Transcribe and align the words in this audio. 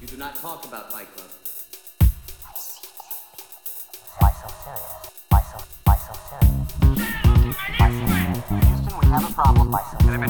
You 0.00 0.06
do 0.08 0.16
not 0.16 0.34
talk 0.36 0.64
about 0.64 0.90
Fight 0.92 1.08
Club. 1.14 1.30
Why 4.18 4.30
so 4.32 4.48
serious? 4.64 4.92
Why 5.28 5.42
so, 5.50 5.58
why 5.84 5.96
so 5.96 6.14
serious? 6.28 6.50
Why 7.78 7.88
so 7.90 8.04
serious? 8.06 8.66
Houston, 8.68 8.94
we 9.00 9.06
have 9.12 9.24
a 9.30 9.32
problem. 9.34 9.70
Why 9.70 9.82
so 9.90 9.96
serious? 10.04 10.20
Why 10.20 10.28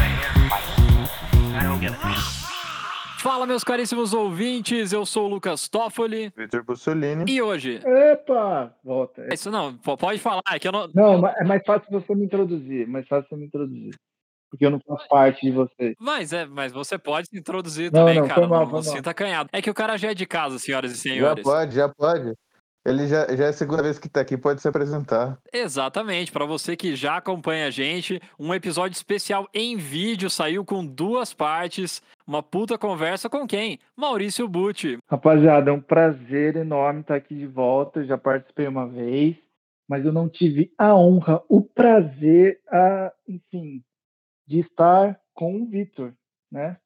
Fala, 3.19 3.47
meus 3.47 3.63
caríssimos 3.63 4.13
ouvintes, 4.13 4.93
eu 4.93 5.07
sou 5.07 5.27
o 5.27 5.29
Lucas 5.29 5.69
Toffoli 5.69 6.33
Vitor 6.37 6.65
Bussolini. 6.65 7.25
e 7.31 7.41
hoje. 7.41 7.81
Epa! 7.85 8.75
Volta. 8.85 9.33
Isso 9.33 9.49
não, 9.51 9.77
po- 9.79 9.97
pode 9.97 10.19
falar, 10.19 10.43
é 10.51 10.59
que 10.59 10.67
eu 10.67 10.73
não. 10.73 10.89
Não, 10.93 11.27
é 11.29 11.45
mais 11.45 11.63
fácil 11.65 11.87
você 11.91 12.15
me 12.17 12.25
introduzir. 12.25 12.87
Mais 12.89 13.07
fácil 13.07 13.29
você 13.29 13.37
me 13.37 13.47
introduzir. 13.47 13.95
Porque 14.53 14.67
eu 14.67 14.71
não 14.71 14.79
faço 14.87 15.09
parte 15.09 15.47
de 15.47 15.51
vocês. 15.51 15.95
Mas 15.99 16.31
é, 16.31 16.45
mas 16.45 16.73
você 16.73 16.99
pode 16.99 17.27
se 17.29 17.39
introduzir 17.39 17.91
Não, 17.91 18.01
também, 18.01 18.21
não, 18.21 18.29
cara. 18.29 18.41
foi 18.43 18.47
mal, 18.47 18.61
não 18.61 18.67
foi 18.69 18.77
não 18.81 18.83
sinta 18.83 19.11
acanhado. 19.11 19.49
É 19.51 19.63
que 19.63 19.71
o 19.71 19.75
cara 19.75 19.97
já 19.97 20.11
é 20.11 20.15
de 20.15 20.27
casa, 20.27 20.59
senhoras 20.59 20.93
e 20.93 20.95
Já 20.95 21.01
senhores. 21.01 21.43
pode, 21.43 21.75
já 21.75 21.89
pode. 21.89 22.35
Ele 22.85 23.07
já, 23.07 23.27
já 23.35 23.45
é 23.45 23.49
a 23.49 23.53
segunda 23.53 23.83
vez 23.83 23.99
que 23.99 24.11
tá 24.11 24.21
aqui, 24.21 24.37
pode 24.37 24.61
se 24.61 24.69
apresentar. 24.69 25.39
Exatamente, 25.51 26.31
para 26.31 26.45
você 26.45 26.77
que 26.77 26.95
já 26.95 27.17
acompanha 27.17 27.69
a 27.69 27.71
gente, 27.71 28.21
um 28.39 28.53
episódio 28.53 28.95
especial 28.95 29.49
em 29.55 29.77
vídeo 29.79 30.29
saiu 30.29 30.67
com 30.67 30.85
duas 30.85 31.33
partes, 31.33 32.03
uma 32.27 32.43
puta 32.43 32.77
conversa 32.77 33.31
com 33.31 33.47
quem? 33.47 33.79
Maurício 33.97 34.47
Butti. 34.47 34.99
Rapaziada, 35.09 35.71
é 35.71 35.73
um 35.73 35.81
prazer 35.81 36.57
enorme 36.57 37.01
estar 37.01 37.15
aqui 37.15 37.35
de 37.35 37.47
volta. 37.47 38.01
Eu 38.01 38.07
já 38.07 38.19
participei 38.19 38.67
uma 38.67 38.87
vez, 38.87 39.35
mas 39.89 40.05
eu 40.05 40.13
não 40.13 40.29
tive 40.29 40.71
a 40.77 40.95
honra, 40.95 41.41
o 41.49 41.63
prazer, 41.63 42.61
a, 42.69 43.13
enfim, 43.27 43.81
de 44.47 44.61
estar 44.61 45.21
com 45.35 45.63
o 45.63 45.67
Vitor, 45.67 46.15
né? 46.51 46.77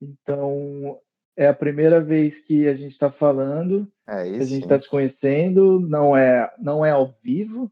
Então, 0.00 0.98
é 1.36 1.46
a 1.46 1.54
primeira 1.54 2.00
vez 2.00 2.34
que 2.44 2.66
a 2.66 2.74
gente 2.74 2.92
está 2.92 3.10
falando. 3.10 3.90
É 4.08 4.14
a 4.14 4.26
isso. 4.26 4.50
gente 4.50 4.62
está 4.62 4.80
se 4.80 4.88
conhecendo, 4.88 5.80
não 5.80 6.16
é, 6.16 6.52
não 6.58 6.84
é 6.84 6.90
ao 6.90 7.14
vivo, 7.22 7.70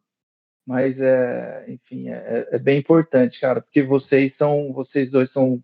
mas 0.67 0.99
é, 0.99 1.65
enfim, 1.69 2.09
é, 2.09 2.49
é 2.53 2.59
bem 2.59 2.79
importante, 2.79 3.41
cara, 3.41 3.61
porque 3.61 3.83
vocês 3.83 4.37
são, 4.37 4.73
vocês 4.73 5.11
dois 5.11 5.31
são, 5.33 5.63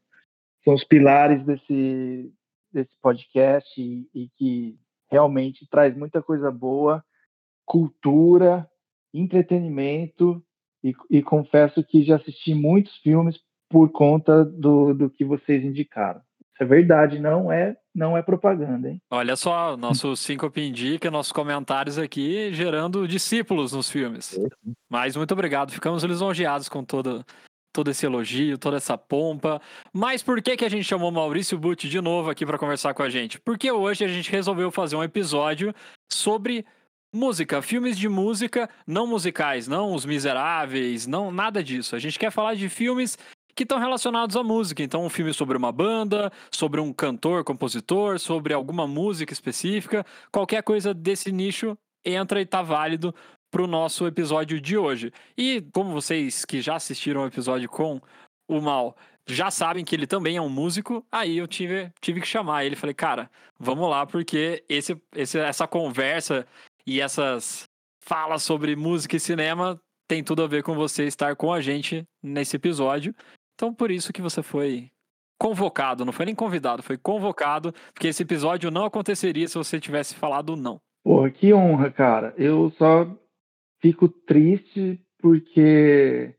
são 0.64 0.74
os 0.74 0.84
pilares 0.84 1.44
desse, 1.44 2.32
desse 2.72 2.90
podcast 3.02 3.80
e, 3.80 4.08
e 4.14 4.28
que 4.36 4.78
realmente 5.10 5.66
traz 5.68 5.96
muita 5.96 6.22
coisa 6.22 6.50
boa, 6.50 7.04
cultura, 7.64 8.68
entretenimento 9.12 10.42
e, 10.82 10.94
e 11.10 11.22
confesso 11.22 11.84
que 11.84 12.02
já 12.02 12.16
assisti 12.16 12.54
muitos 12.54 12.96
filmes 12.98 13.38
por 13.70 13.88
conta 13.90 14.44
do, 14.44 14.92
do 14.92 15.08
que 15.08 15.24
vocês 15.24 15.64
indicaram. 15.64 16.20
Isso 16.40 16.64
é 16.64 16.66
verdade, 16.66 17.18
não 17.18 17.50
é, 17.50 17.76
não 17.94 18.16
é 18.16 18.22
propaganda, 18.22 18.90
hein? 18.90 19.00
Olha 19.10 19.36
só, 19.36 19.76
nosso 19.76 20.14
Síncope 20.16 20.60
Indica, 20.60 21.10
nossos 21.10 21.32
comentários 21.32 21.96
aqui 21.96 22.52
gerando 22.52 23.08
discípulos 23.08 23.72
nos 23.72 23.88
filmes. 23.88 24.38
Mas 24.90 25.16
muito 25.16 25.32
obrigado, 25.32 25.70
ficamos 25.70 26.02
lisonjeados 26.02 26.68
com 26.68 26.84
todo, 26.84 27.24
todo 27.72 27.90
esse 27.90 28.04
elogio, 28.04 28.58
toda 28.58 28.76
essa 28.76 28.98
pompa. 28.98 29.62
Mas 29.92 30.22
por 30.22 30.42
que, 30.42 30.56
que 30.56 30.64
a 30.64 30.68
gente 30.68 30.84
chamou 30.84 31.10
Maurício 31.10 31.58
Butti 31.58 31.88
de 31.88 32.00
novo 32.00 32.28
aqui 32.28 32.44
para 32.44 32.58
conversar 32.58 32.92
com 32.92 33.02
a 33.02 33.08
gente? 33.08 33.40
Porque 33.40 33.70
hoje 33.70 34.04
a 34.04 34.08
gente 34.08 34.30
resolveu 34.30 34.70
fazer 34.70 34.96
um 34.96 35.04
episódio 35.04 35.72
sobre 36.12 36.66
música, 37.14 37.62
filmes 37.62 37.96
de 37.96 38.08
música, 38.08 38.68
não 38.86 39.06
musicais, 39.06 39.66
não 39.66 39.94
os 39.94 40.04
miseráveis, 40.04 41.06
não 41.06 41.30
nada 41.30 41.62
disso. 41.62 41.96
A 41.96 41.98
gente 41.98 42.18
quer 42.18 42.30
falar 42.30 42.54
de 42.54 42.68
filmes 42.68 43.16
que 43.54 43.62
estão 43.62 43.78
relacionados 43.78 44.36
à 44.36 44.42
música. 44.42 44.82
Então, 44.82 45.04
um 45.04 45.10
filme 45.10 45.32
sobre 45.32 45.56
uma 45.56 45.72
banda, 45.72 46.32
sobre 46.50 46.80
um 46.80 46.92
cantor, 46.92 47.44
compositor, 47.44 48.18
sobre 48.18 48.54
alguma 48.54 48.86
música 48.86 49.32
específica, 49.32 50.04
qualquer 50.32 50.62
coisa 50.62 50.94
desse 50.94 51.30
nicho 51.32 51.76
entra 52.04 52.40
e 52.40 52.46
tá 52.46 52.62
válido 52.62 53.14
pro 53.50 53.66
nosso 53.66 54.06
episódio 54.06 54.60
de 54.60 54.78
hoje. 54.78 55.12
E 55.36 55.62
como 55.72 55.92
vocês 55.92 56.44
que 56.44 56.60
já 56.60 56.76
assistiram 56.76 57.22
o 57.22 57.26
episódio 57.26 57.68
com 57.68 58.00
o 58.48 58.60
Mal 58.60 58.96
já 59.26 59.50
sabem 59.50 59.84
que 59.84 59.94
ele 59.94 60.06
também 60.06 60.36
é 60.36 60.42
um 60.42 60.48
músico, 60.48 61.06
aí 61.10 61.38
eu 61.38 61.46
tive, 61.46 61.92
tive 62.00 62.20
que 62.20 62.26
chamar 62.26 62.64
ele. 62.64 62.76
Falei, 62.76 62.94
cara, 62.94 63.30
vamos 63.58 63.88
lá, 63.88 64.06
porque 64.06 64.64
esse, 64.68 65.00
esse, 65.14 65.38
essa 65.38 65.66
conversa 65.66 66.46
e 66.86 67.00
essas 67.00 67.64
falas 68.00 68.42
sobre 68.42 68.74
música 68.74 69.16
e 69.16 69.20
cinema 69.20 69.80
tem 70.08 70.24
tudo 70.24 70.42
a 70.42 70.48
ver 70.48 70.64
com 70.64 70.74
você 70.74 71.04
estar 71.04 71.36
com 71.36 71.52
a 71.52 71.60
gente 71.60 72.04
nesse 72.22 72.56
episódio. 72.56 73.14
Então, 73.60 73.74
por 73.74 73.90
isso 73.90 74.10
que 74.10 74.22
você 74.22 74.42
foi 74.42 74.90
convocado, 75.38 76.02
não 76.02 76.14
foi 76.14 76.24
nem 76.24 76.34
convidado, 76.34 76.82
foi 76.82 76.96
convocado, 76.96 77.74
porque 77.92 78.08
esse 78.08 78.22
episódio 78.22 78.70
não 78.70 78.86
aconteceria 78.86 79.46
se 79.46 79.58
você 79.58 79.78
tivesse 79.78 80.14
falado 80.14 80.56
não. 80.56 80.80
Porra, 81.04 81.30
que 81.30 81.52
honra, 81.52 81.90
cara. 81.90 82.32
Eu 82.38 82.70
só 82.78 83.06
fico 83.78 84.08
triste 84.08 84.98
porque 85.18 86.34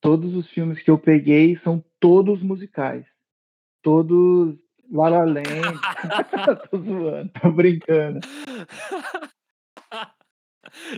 todos 0.00 0.32
os 0.36 0.48
filmes 0.48 0.80
que 0.80 0.88
eu 0.88 0.96
peguei 0.96 1.58
são 1.64 1.84
todos 1.98 2.40
musicais. 2.40 3.04
Todos 3.82 4.56
La 4.92 5.08
La 5.08 5.24
Land. 5.24 5.42
tô 6.70 6.78
zoando, 6.78 7.32
tô 7.42 7.50
brincando. 7.50 8.20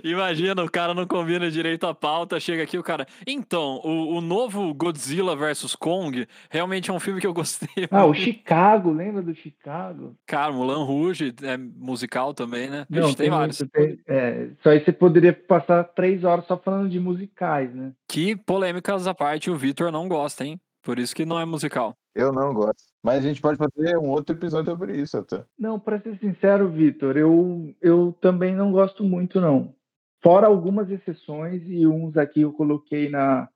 Imagina, 0.04 0.62
o 0.64 0.70
cara 0.70 0.94
não 0.94 1.06
combina 1.06 1.50
direito 1.50 1.86
a 1.86 1.94
pauta, 1.94 2.38
chega 2.40 2.62
aqui 2.62 2.78
o 2.78 2.82
cara. 2.82 3.06
Então, 3.26 3.80
o, 3.84 4.16
o 4.16 4.20
novo 4.20 4.72
Godzilla 4.74 5.34
vs 5.36 5.74
Kong 5.76 6.26
realmente 6.50 6.90
é 6.90 6.92
um 6.92 7.00
filme 7.00 7.20
que 7.20 7.26
eu 7.26 7.34
gostei. 7.34 7.88
Ah, 7.90 8.04
o. 8.04 8.14
Chicago, 8.14 8.92
lembra 8.92 9.22
do 9.22 9.34
Chicago? 9.34 10.16
Cara, 10.26 10.52
Mulan 10.52 10.84
Rouge 10.84 11.34
é 11.42 11.56
musical 11.56 12.32
também, 12.32 12.68
né? 12.68 12.86
Não, 12.88 13.02
Vixe, 13.06 13.16
tem, 13.16 13.30
vários. 13.30 13.60
muito, 13.60 13.70
tem- 13.72 13.98
é, 14.06 14.48
isso 14.58 14.68
aí 14.68 14.80
você 14.84 14.92
poderia 14.92 15.32
passar 15.32 15.84
três 15.84 16.24
horas 16.24 16.46
só 16.46 16.56
falando 16.56 16.88
de 16.88 17.00
musicais, 17.00 17.74
né? 17.74 17.92
Que 18.08 18.36
polêmicas 18.36 19.06
à 19.06 19.14
parte, 19.14 19.50
o 19.50 19.56
Vitor 19.56 19.90
não 19.90 20.08
gosta, 20.08 20.44
hein? 20.44 20.60
Por 20.82 20.98
isso 20.98 21.14
que 21.14 21.24
não 21.24 21.38
é 21.38 21.44
musical. 21.44 21.96
Eu 22.14 22.32
não 22.32 22.52
gosto. 22.52 22.92
Mas 23.02 23.24
a 23.24 23.28
gente 23.28 23.40
pode 23.40 23.58
fazer 23.58 23.96
um 23.96 24.10
outro 24.10 24.34
episódio 24.34 24.70
sobre 24.70 25.00
isso 25.00 25.16
até. 25.16 25.44
Não, 25.58 25.78
para 25.78 26.00
ser 26.00 26.18
sincero, 26.18 26.68
Vitor, 26.68 27.16
eu, 27.16 27.74
eu 27.80 28.12
também 28.20 28.54
não 28.54 28.70
gosto 28.70 29.02
muito, 29.02 29.40
não. 29.40 29.74
Fora 30.22 30.46
algumas 30.46 30.90
exceções 30.90 31.62
e 31.66 31.86
uns 31.86 32.16
aqui 32.16 32.42
eu 32.42 32.52
coloquei 32.52 33.08
na, 33.08 33.48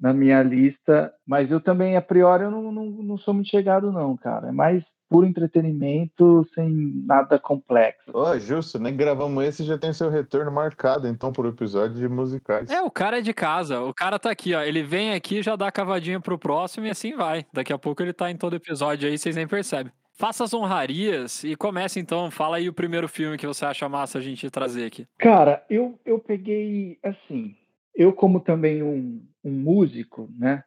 na 0.00 0.12
minha 0.12 0.42
lista, 0.42 1.12
mas 1.26 1.50
eu 1.50 1.60
também, 1.60 1.96
a 1.96 2.02
priori, 2.02 2.44
eu 2.44 2.50
não, 2.50 2.72
não, 2.72 2.86
não 2.86 3.18
sou 3.18 3.34
muito 3.34 3.50
chegado, 3.50 3.92
não, 3.92 4.16
cara. 4.16 4.52
Mais 4.52 4.82
puro 5.08 5.26
entretenimento, 5.26 6.46
sem 6.54 6.70
nada 7.06 7.38
complexo. 7.38 8.10
Ó, 8.12 8.36
justo, 8.38 8.78
nem 8.78 8.96
gravamos 8.96 9.44
esse 9.44 9.64
já 9.64 9.78
tem 9.78 9.92
seu 9.92 10.10
retorno 10.10 10.50
marcado, 10.50 11.06
então, 11.06 11.32
por 11.32 11.46
episódio 11.46 11.96
de 11.96 12.08
musicais. 12.08 12.70
É, 12.70 12.82
o 12.82 12.90
cara 12.90 13.18
é 13.18 13.22
de 13.22 13.32
casa, 13.32 13.80
o 13.80 13.94
cara 13.94 14.18
tá 14.18 14.30
aqui, 14.30 14.54
ó. 14.54 14.62
Ele 14.62 14.82
vem 14.82 15.12
aqui, 15.12 15.42
já 15.42 15.56
dá 15.56 15.68
a 15.68 15.72
cavadinha 15.72 16.20
pro 16.20 16.38
próximo 16.38 16.86
e 16.86 16.90
assim 16.90 17.14
vai. 17.14 17.46
Daqui 17.52 17.72
a 17.72 17.78
pouco 17.78 18.02
ele 18.02 18.12
tá 18.12 18.30
em 18.30 18.36
todo 18.36 18.56
episódio 18.56 19.08
aí, 19.08 19.18
vocês 19.18 19.36
nem 19.36 19.46
percebem. 19.46 19.92
Faça 20.16 20.44
as 20.44 20.54
honrarias 20.54 21.42
e 21.42 21.56
comece 21.56 21.98
então. 21.98 22.30
Fala 22.30 22.56
aí 22.56 22.68
o 22.68 22.72
primeiro 22.72 23.08
filme 23.08 23.36
que 23.36 23.46
você 23.46 23.64
acha 23.64 23.88
massa 23.88 24.18
a 24.18 24.20
gente 24.20 24.48
trazer 24.48 24.86
aqui. 24.86 25.06
Cara, 25.18 25.64
eu, 25.68 25.98
eu 26.04 26.20
peguei, 26.20 26.98
assim, 27.02 27.56
eu 27.94 28.12
como 28.12 28.38
também 28.38 28.82
um, 28.82 29.20
um 29.44 29.50
músico, 29.50 30.28
né? 30.38 30.62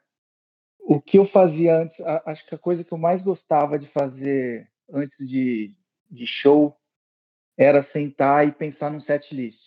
O 0.89 1.01
que 1.01 1.17
eu 1.19 1.27
fazia 1.27 1.81
antes, 1.81 1.99
a- 1.99 2.23
acho 2.27 2.45
que 2.47 2.55
a 2.55 2.57
coisa 2.57 2.81
que 2.81 2.93
eu 2.93 2.97
mais 2.97 3.21
gostava 3.21 3.77
de 3.77 3.87
fazer 3.87 4.71
antes 4.89 5.17
de, 5.27 5.75
de 6.09 6.25
show 6.25 6.73
era 7.57 7.83
sentar 7.91 8.47
e 8.47 8.53
pensar 8.53 8.89
num 8.89 9.01
set 9.01 9.35
list. 9.35 9.59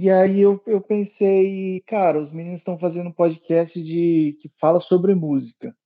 E 0.00 0.08
aí 0.10 0.40
eu, 0.40 0.58
eu 0.66 0.80
pensei, 0.80 1.82
cara, 1.86 2.18
os 2.18 2.32
meninos 2.32 2.60
estão 2.60 2.78
fazendo 2.78 3.08
um 3.10 3.12
podcast 3.12 3.78
de, 3.82 4.38
que 4.40 4.50
fala 4.58 4.80
sobre 4.80 5.14
música. 5.14 5.76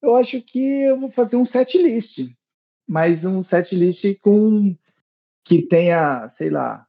Eu 0.00 0.14
acho 0.14 0.40
que 0.42 0.60
eu 0.60 1.00
vou 1.00 1.10
fazer 1.10 1.34
um 1.34 1.46
set 1.46 1.76
list, 1.76 2.16
mas 2.86 3.24
um 3.24 3.42
set 3.42 3.74
list 3.74 4.04
com 4.20 4.76
que 5.44 5.62
tenha, 5.62 6.32
sei 6.38 6.48
lá, 6.48 6.86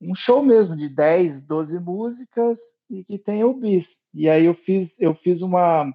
um 0.00 0.14
show 0.14 0.42
mesmo 0.42 0.74
de 0.74 0.88
10, 0.88 1.42
12 1.42 1.78
músicas 1.78 2.56
e 2.88 3.04
que 3.04 3.18
tenha 3.18 3.46
o 3.46 3.52
bis. 3.52 3.86
E 4.12 4.28
aí 4.28 4.44
eu 4.44 4.54
fiz, 4.54 4.90
eu 4.98 5.14
fiz 5.16 5.40
uma, 5.40 5.92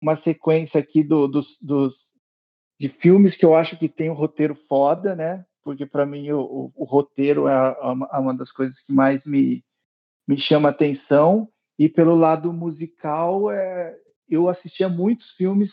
uma 0.00 0.20
sequência 0.22 0.80
aqui 0.80 1.02
do, 1.02 1.26
dos, 1.26 1.46
dos, 1.60 1.94
de 2.80 2.88
filmes 2.88 3.36
que 3.36 3.44
eu 3.44 3.54
acho 3.54 3.78
que 3.78 3.88
tem 3.88 4.10
um 4.10 4.14
roteiro 4.14 4.54
foda, 4.68 5.14
né? 5.14 5.44
Porque 5.62 5.84
para 5.84 6.06
mim 6.06 6.30
o, 6.30 6.40
o, 6.40 6.72
o 6.74 6.84
roteiro 6.84 7.46
é 7.46 7.70
uma, 7.82 8.18
uma 8.18 8.34
das 8.34 8.50
coisas 8.50 8.78
que 8.86 8.92
mais 8.92 9.22
me, 9.24 9.62
me 10.26 10.38
chama 10.38 10.70
atenção. 10.70 11.48
E 11.78 11.88
pelo 11.88 12.16
lado 12.16 12.52
musical, 12.52 13.50
é, 13.50 13.96
eu 14.28 14.48
assistia 14.48 14.88
muitos 14.88 15.30
filmes 15.32 15.70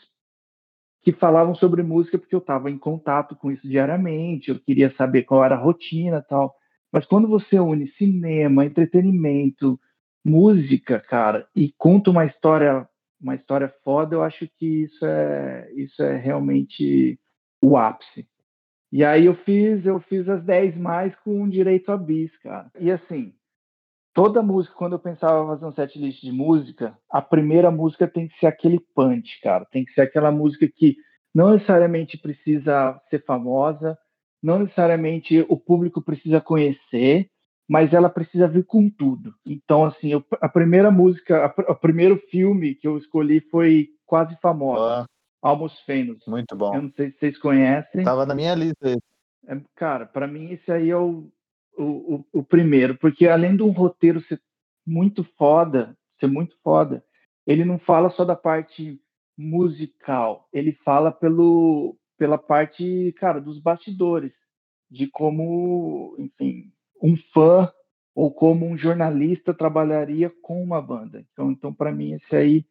que 1.01 1.13
falavam 1.13 1.53
sobre 1.53 1.83
música 1.83 2.17
porque 2.17 2.33
eu 2.33 2.39
estava 2.39 2.69
em 2.69 2.77
contato 2.79 3.35
com 3.35 3.51
isso 3.51 3.67
diariamente, 3.67 4.49
eu 4.49 4.59
queria 4.59 4.91
saber 4.95 5.23
qual 5.23 5.43
era 5.45 5.55
a 5.55 5.59
rotina 5.59 6.21
tal. 6.21 6.55
Mas 6.91 7.05
quando 7.05 7.27
você 7.27 7.59
une 7.59 7.87
cinema, 7.91 8.65
entretenimento, 8.65 9.79
música, 10.25 10.99
cara, 10.99 11.47
e 11.55 11.71
conta 11.77 12.09
uma 12.09 12.25
história 12.25 12.87
uma 13.21 13.35
história 13.35 13.73
foda, 13.83 14.15
eu 14.15 14.23
acho 14.23 14.47
que 14.59 14.83
isso 14.83 15.05
é, 15.05 15.71
isso 15.73 16.03
é 16.03 16.17
realmente 16.17 17.19
o 17.61 17.77
ápice. 17.77 18.27
E 18.91 19.03
aí 19.03 19.25
eu 19.25 19.35
fiz, 19.35 19.85
eu 19.85 19.99
fiz 19.99 20.27
as 20.29 20.43
10 20.43 20.77
mais 20.77 21.15
com 21.17 21.49
direito 21.49 21.91
a 21.91 21.97
bis, 21.97 22.35
cara. 22.37 22.69
E 22.79 22.91
assim, 22.91 23.33
toda 24.13 24.43
música, 24.43 24.75
quando 24.75 24.93
eu 24.93 24.99
pensava 24.99 25.43
em 25.43 25.47
fazer 25.47 25.65
um 25.65 25.71
set 25.71 25.99
list 25.99 26.21
de 26.21 26.31
música, 26.31 26.97
a 27.09 27.21
primeira 27.21 27.71
música 27.71 28.07
tem 28.07 28.27
que 28.27 28.37
ser 28.39 28.47
aquele 28.47 28.79
punch, 28.93 29.39
cara. 29.41 29.65
Tem 29.71 29.83
que 29.83 29.93
ser 29.93 30.01
aquela 30.01 30.31
música 30.31 30.67
que 30.67 30.95
não 31.33 31.51
necessariamente 31.51 32.17
precisa 32.17 32.99
ser 33.09 33.23
famosa, 33.25 33.97
não 34.41 34.59
necessariamente 34.59 35.45
o 35.49 35.57
público 35.57 36.01
precisa 36.01 36.39
conhecer, 36.39 37.29
mas 37.67 37.93
ela 37.93 38.09
precisa 38.09 38.47
vir 38.47 38.65
com 38.65 38.89
tudo. 38.89 39.33
Então, 39.45 39.85
assim, 39.85 40.11
eu, 40.11 40.23
a 40.39 40.47
primeira 40.47 40.91
música, 40.91 41.45
a, 41.45 41.71
o 41.71 41.75
primeiro 41.75 42.17
filme 42.29 42.75
que 42.75 42.87
eu 42.87 42.97
escolhi 42.97 43.41
foi 43.49 43.89
Quase 44.05 44.37
Famosa, 44.39 45.01
ah, 45.01 45.05
Almost 45.41 45.83
Famous. 45.85 46.23
Muito 46.27 46.55
bom. 46.55 46.75
Eu 46.75 46.83
não 46.83 46.91
sei 46.91 47.11
se 47.11 47.19
vocês 47.19 47.37
conhecem. 47.39 48.03
Tava 48.03 48.25
na 48.25 48.35
minha 48.35 48.53
lista. 48.53 48.95
É, 49.47 49.61
cara, 49.75 50.05
para 50.05 50.27
mim 50.27 50.51
esse 50.51 50.71
aí 50.71 50.89
é 50.89 50.97
o, 50.97 51.27
o, 51.77 51.83
o, 51.83 52.25
o, 52.33 52.43
primeiro, 52.43 52.97
porque 52.97 53.27
além 53.27 53.55
de 53.55 53.63
um 53.63 53.71
roteiro 53.71 54.21
ser 54.21 54.39
muito 54.85 55.23
foda, 55.37 55.95
ser 56.19 56.27
muito 56.27 56.55
foda, 56.63 57.03
ele 57.45 57.65
não 57.65 57.79
fala 57.79 58.09
só 58.11 58.23
da 58.23 58.35
parte 58.35 58.99
musical, 59.37 60.47
ele 60.53 60.71
fala 60.83 61.11
pelo, 61.11 61.97
pela 62.17 62.37
parte, 62.37 63.13
cara, 63.17 63.39
dos 63.39 63.59
bastidores, 63.59 64.31
de 64.89 65.07
como, 65.07 66.15
enfim, 66.17 66.71
um 67.01 67.15
fã 67.33 67.71
ou 68.15 68.31
como 68.31 68.65
um 68.65 68.77
jornalista 68.77 69.53
trabalharia 69.53 70.31
com 70.41 70.63
uma 70.63 70.81
banda. 70.81 71.23
Então, 71.31 71.51
então 71.51 71.73
para 71.73 71.91
mim, 71.91 72.13
esse 72.13 72.35
aí. 72.35 72.65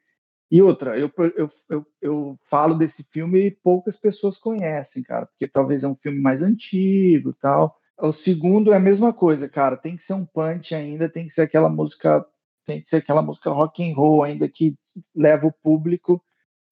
E 0.51 0.63
outra, 0.63 0.99
eu, 0.99 1.11
eu, 1.37 1.51
eu, 1.69 1.87
eu, 2.01 2.39
falo 2.49 2.75
desse 2.75 3.03
filme 3.13 3.47
e 3.47 3.51
poucas 3.51 3.97
pessoas 3.99 4.39
conhecem, 4.39 5.03
cara, 5.03 5.27
porque 5.27 5.49
talvez 5.49 5.83
é 5.83 5.89
um 5.89 5.97
filme 5.97 6.21
mais 6.21 6.41
antigo 6.43 7.35
tal. 7.41 7.77
O 7.99 8.13
segundo 8.13 8.73
é 8.73 8.77
a 8.77 8.81
mesma 8.81 9.13
coisa, 9.13 9.49
cara, 9.49 9.77
tem 9.77 9.97
que 9.97 10.07
ser 10.07 10.13
um 10.13 10.25
punch 10.25 10.75
ainda, 10.75 11.09
tem 11.09 11.29
que 11.29 11.35
ser 11.35 11.43
aquela 11.43 11.69
música, 11.69 12.25
tem 12.67 12.83
que 12.83 12.89
ser 12.89 12.97
aquela 12.97 13.23
música 13.23 13.51
rock 13.51 13.83
and 13.83 13.95
roll 13.95 14.23
ainda 14.23 14.49
que 14.49 14.75
leva 15.15 15.47
o 15.47 15.53
público 15.53 16.23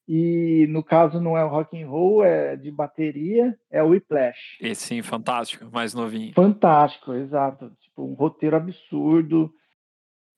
e 0.09 0.67
no 0.69 0.83
caso 0.83 1.21
não 1.21 1.37
é 1.37 1.45
o 1.45 1.49
rock 1.49 1.81
and 1.81 1.89
roll, 1.89 2.25
é 2.25 2.57
de 2.57 2.71
bateria, 2.71 3.57
é 3.71 3.83
o 3.83 3.89
Whiplash. 3.89 4.59
Esse 4.61 4.83
sim, 4.83 5.03
fantástico, 5.03 5.69
mais 5.73 5.95
novinho. 5.95 6.33
Fantástico, 6.35 7.13
exato. 7.13 7.71
Tipo, 7.81 8.05
um 8.05 8.15
roteiro 8.15 8.57
absurdo. 8.57 9.53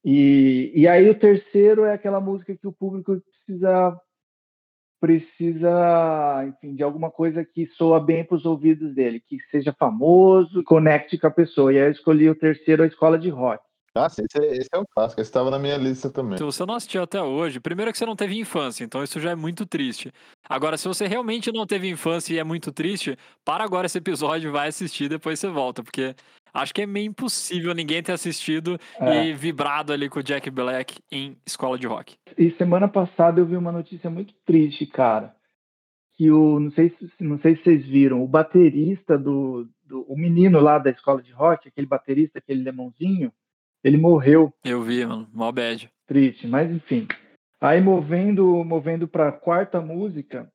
E, 0.05 0.71
e 0.75 0.87
aí 0.87 1.09
o 1.09 1.19
terceiro 1.19 1.85
é 1.85 1.95
aquela 1.95 2.21
música 2.21 2.55
que 2.55 2.67
o 2.67 2.73
público 2.73 3.21
precisa 3.47 3.99
precisa, 5.01 6.47
enfim, 6.49 6.75
de 6.75 6.83
alguma 6.83 7.11
coisa 7.11 7.45
que 7.45 7.67
soa 7.67 8.01
bem 8.01 8.25
para 8.25 8.37
os 8.37 8.47
ouvidos 8.47 8.95
dele, 8.95 9.21
que 9.21 9.37
seja 9.51 9.71
famoso, 9.79 10.65
conecte 10.65 11.19
com 11.19 11.27
a 11.27 11.31
pessoa. 11.31 11.71
E 11.71 11.77
aí 11.77 11.89
eu 11.89 11.93
escolhi 11.93 12.31
o 12.31 12.35
terceiro, 12.35 12.83
a 12.83 12.87
escola 12.87 13.19
de 13.19 13.29
rock. 13.29 13.63
Ah, 13.97 14.07
esse, 14.07 14.39
esse 14.47 14.69
é 14.73 14.79
um 14.79 14.85
clássico, 14.85 15.21
esse 15.21 15.31
estava 15.31 15.51
na 15.51 15.59
minha 15.59 15.77
lista 15.77 16.11
também. 16.11 16.37
Se 16.37 16.43
você 16.43 16.67
não 16.67 16.75
assistiu 16.75 17.03
até 17.03 17.23
hoje, 17.23 17.61
primeiro 17.61 17.91
é 17.91 17.93
que 17.93 17.99
você 17.99 18.05
não 18.05 18.17
teve 18.17 18.37
infância, 18.37 18.83
então 18.83 19.05
isso 19.05 19.21
já 19.21 19.31
é 19.31 19.35
muito 19.37 19.65
triste. 19.65 20.13
Agora, 20.49 20.77
se 20.77 20.89
você 20.89 21.07
realmente 21.07 21.53
não 21.53 21.65
teve 21.65 21.89
infância 21.89 22.35
e 22.35 22.39
é 22.39 22.45
muito 22.45 22.73
triste, 22.73 23.17
para 23.45 23.63
agora 23.63 23.87
esse 23.87 23.99
episódio, 23.99 24.51
vai 24.51 24.69
assistir, 24.69 25.09
depois 25.09 25.39
você 25.39 25.49
volta, 25.49 25.85
porque 25.85 26.13
acho 26.53 26.75
que 26.75 26.83
é 26.83 26.87
meio 26.87 27.07
impossível 27.07 27.73
ninguém 27.73 28.03
ter 28.03 28.11
assistido 28.11 28.79
é. 28.99 29.27
e 29.27 29.33
vibrado 29.33 29.93
ali 29.93 30.09
com 30.09 30.19
o 30.19 30.25
Jack 30.25 30.51
Black 30.51 31.01
em 31.13 31.37
Escola 31.47 31.79
de 31.79 31.87
Rock. 31.87 32.17
E 32.37 32.51
semana 32.53 32.89
passada 32.89 33.41
eu 33.41 33.47
vi 33.47 33.57
uma 33.57 33.71
notícia 33.71 34.11
muito 34.11 34.35
triste, 34.45 34.87
cara. 34.87 35.33
Que 36.17 36.33
o, 36.33 36.59
não 36.59 36.73
sei 36.73 36.91
se, 36.91 37.11
não 37.21 37.39
sei 37.39 37.57
se 37.57 37.63
vocês 37.63 37.87
viram, 37.87 38.23
o 38.23 38.27
baterista 38.27 39.17
do, 39.17 39.69
do 39.85 40.03
o 40.03 40.17
menino 40.17 40.61
lá 40.61 40.79
da 40.79 40.91
escola 40.91 41.23
de 41.23 41.33
rock, 41.33 41.69
aquele 41.69 41.87
baterista, 41.87 42.39
aquele 42.41 42.63
lemãozinho, 42.63 43.33
ele 43.85 43.99
morreu. 43.99 44.53
Eu 44.65 44.83
vi, 44.83 45.05
mano. 45.05 45.29
Mal 45.33 45.53
bad. 45.53 45.91
Triste, 46.07 46.47
mas 46.47 46.71
enfim. 46.71 47.07
Aí 47.61 47.81
movendo, 47.81 48.65
movendo 48.65 49.07
para 49.07 49.29
a 49.29 49.33
quarta 49.33 49.81
música, 49.81 50.51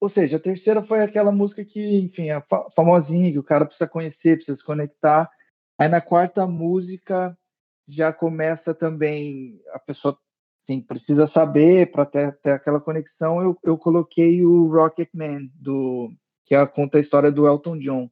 ou 0.00 0.10
seja, 0.10 0.36
a 0.36 0.40
terceira 0.40 0.82
foi 0.82 1.02
aquela 1.02 1.32
música 1.32 1.64
que, 1.64 1.98
enfim, 1.98 2.30
é 2.30 2.42
famosinha, 2.74 3.32
que 3.32 3.38
o 3.38 3.44
cara 3.44 3.64
precisa 3.64 3.88
conhecer, 3.88 4.36
precisa 4.36 4.56
se 4.56 4.64
conectar. 4.64 5.30
Aí 5.78 5.88
na 5.88 6.00
quarta 6.00 6.46
música 6.46 7.36
já 7.88 8.12
começa 8.12 8.74
também 8.74 9.60
a 9.72 9.78
pessoa 9.78 10.18
assim, 10.68 10.80
precisa 10.80 11.28
saber 11.28 11.90
para 11.92 12.04
ter, 12.04 12.36
ter 12.42 12.52
aquela 12.52 12.80
conexão. 12.80 13.40
Eu, 13.40 13.56
eu 13.62 13.78
coloquei 13.78 14.44
o 14.44 14.66
Rocket 14.66 15.08
Man 15.14 15.48
do 15.54 16.10
que 16.44 16.54
é, 16.54 16.66
conta 16.66 16.98
a 16.98 17.00
história 17.00 17.30
do 17.30 17.46
Elton 17.46 17.78
John. 17.78 18.10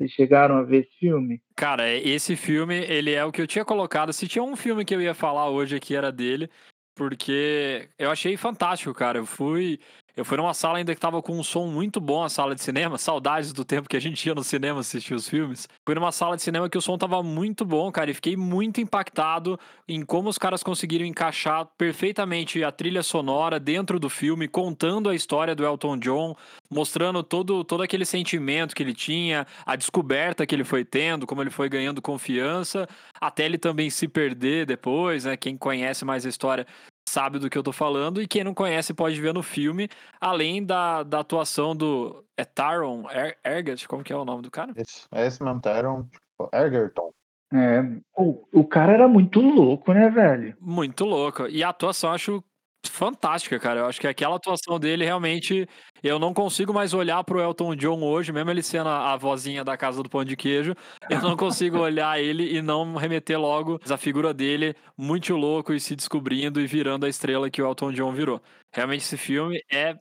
Vocês 0.00 0.12
chegaram 0.12 0.56
a 0.56 0.62
ver 0.62 0.86
esse 0.86 0.98
filme? 0.98 1.42
Cara, 1.54 1.86
esse 1.92 2.34
filme, 2.34 2.74
ele 2.74 3.12
é 3.12 3.22
o 3.22 3.30
que 3.30 3.42
eu 3.42 3.46
tinha 3.46 3.66
colocado. 3.66 4.14
Se 4.14 4.26
tinha 4.26 4.42
um 4.42 4.56
filme 4.56 4.82
que 4.82 4.94
eu 4.94 5.02
ia 5.02 5.12
falar 5.12 5.50
hoje 5.50 5.76
aqui, 5.76 5.94
era 5.94 6.10
dele. 6.10 6.48
Porque 6.94 7.86
eu 7.98 8.10
achei 8.10 8.34
fantástico, 8.38 8.94
cara. 8.94 9.18
Eu 9.18 9.26
fui. 9.26 9.78
Eu 10.16 10.24
fui 10.24 10.36
numa 10.36 10.52
sala 10.54 10.78
ainda 10.78 10.94
que 10.94 11.00
tava 11.00 11.22
com 11.22 11.38
um 11.38 11.42
som 11.42 11.66
muito 11.66 12.00
bom, 12.00 12.22
a 12.22 12.28
sala 12.28 12.54
de 12.54 12.62
cinema. 12.62 12.98
Saudades 12.98 13.52
do 13.52 13.64
tempo 13.64 13.88
que 13.88 13.96
a 13.96 14.00
gente 14.00 14.26
ia 14.26 14.34
no 14.34 14.42
cinema 14.42 14.80
assistir 14.80 15.14
os 15.14 15.28
filmes. 15.28 15.68
Fui 15.84 15.94
numa 15.94 16.12
sala 16.12 16.36
de 16.36 16.42
cinema 16.42 16.68
que 16.68 16.76
o 16.76 16.80
som 16.80 16.98
tava 16.98 17.22
muito 17.22 17.64
bom, 17.64 17.90
cara. 17.92 18.10
E 18.10 18.14
fiquei 18.14 18.36
muito 18.36 18.80
impactado 18.80 19.58
em 19.88 20.04
como 20.04 20.28
os 20.28 20.38
caras 20.38 20.62
conseguiram 20.62 21.06
encaixar 21.06 21.66
perfeitamente 21.78 22.62
a 22.64 22.72
trilha 22.72 23.02
sonora 23.02 23.60
dentro 23.60 23.98
do 23.98 24.10
filme, 24.10 24.48
contando 24.48 25.08
a 25.08 25.14
história 25.14 25.54
do 25.54 25.64
Elton 25.64 25.96
John, 25.98 26.36
mostrando 26.70 27.22
todo, 27.22 27.64
todo 27.64 27.82
aquele 27.82 28.04
sentimento 28.04 28.74
que 28.74 28.82
ele 28.82 28.94
tinha, 28.94 29.46
a 29.64 29.76
descoberta 29.76 30.46
que 30.46 30.54
ele 30.54 30.64
foi 30.64 30.84
tendo, 30.84 31.26
como 31.26 31.42
ele 31.42 31.50
foi 31.50 31.68
ganhando 31.68 32.02
confiança, 32.02 32.88
até 33.20 33.44
ele 33.44 33.58
também 33.58 33.90
se 33.90 34.06
perder 34.08 34.66
depois, 34.66 35.24
né? 35.24 35.36
Quem 35.36 35.56
conhece 35.56 36.04
mais 36.04 36.24
a 36.26 36.28
história 36.28 36.66
sabe 37.10 37.38
do 37.38 37.50
que 37.50 37.58
eu 37.58 37.62
tô 37.62 37.72
falando, 37.72 38.22
e 38.22 38.28
quem 38.28 38.44
não 38.44 38.54
conhece 38.54 38.94
pode 38.94 39.20
ver 39.20 39.34
no 39.34 39.42
filme, 39.42 39.88
além 40.20 40.64
da, 40.64 41.02
da 41.02 41.20
atuação 41.20 41.74
do. 41.74 42.24
É 42.36 42.44
Taron 42.44 43.04
er, 43.10 43.36
Ergat? 43.44 43.86
Como 43.86 44.04
que 44.04 44.12
é 44.12 44.16
o 44.16 44.24
nome 44.24 44.42
do 44.42 44.50
cara? 44.50 44.72
Esse, 44.76 45.06
é 45.12 45.26
esse 45.26 45.42
mesmo, 45.42 45.60
Taron 45.60 46.06
Ergerton. 46.52 47.12
É, 47.52 47.82
o, 48.16 48.46
o 48.52 48.64
cara 48.64 48.92
era 48.92 49.08
muito 49.08 49.40
louco, 49.40 49.92
né, 49.92 50.08
velho? 50.08 50.56
Muito 50.60 51.04
louco. 51.04 51.48
E 51.48 51.64
a 51.64 51.70
atuação 51.70 52.12
acho 52.12 52.42
fantástica, 52.88 53.58
cara. 53.58 53.80
Eu 53.80 53.86
acho 53.86 54.00
que 54.00 54.06
aquela 54.06 54.36
atuação 54.36 54.78
dele 54.78 55.04
realmente. 55.04 55.68
Eu 56.02 56.18
não 56.18 56.32
consigo 56.32 56.72
mais 56.72 56.94
olhar 56.94 57.22
pro 57.24 57.40
Elton 57.40 57.76
John 57.76 58.02
hoje, 58.02 58.32
mesmo 58.32 58.50
ele 58.50 58.62
sendo 58.62 58.88
a, 58.88 59.12
a 59.12 59.16
vozinha 59.16 59.62
da 59.62 59.76
casa 59.76 60.02
do 60.02 60.08
pão 60.08 60.24
de 60.24 60.34
queijo. 60.36 60.74
Eu 61.10 61.20
não 61.20 61.36
consigo 61.36 61.76
olhar 61.80 62.18
ele 62.18 62.56
e 62.56 62.62
não 62.62 62.94
remeter 62.94 63.38
logo 63.38 63.78
a 63.90 63.96
figura 63.98 64.32
dele 64.32 64.74
muito 64.96 65.36
louco 65.36 65.74
e 65.74 65.80
se 65.80 65.94
descobrindo 65.94 66.60
e 66.60 66.66
virando 66.66 67.04
a 67.04 67.08
estrela 67.08 67.50
que 67.50 67.60
o 67.60 67.66
Elton 67.66 67.92
John 67.92 68.12
virou. 68.12 68.40
Realmente 68.72 69.02
esse 69.02 69.18
filme 69.18 69.62
é 69.70 69.94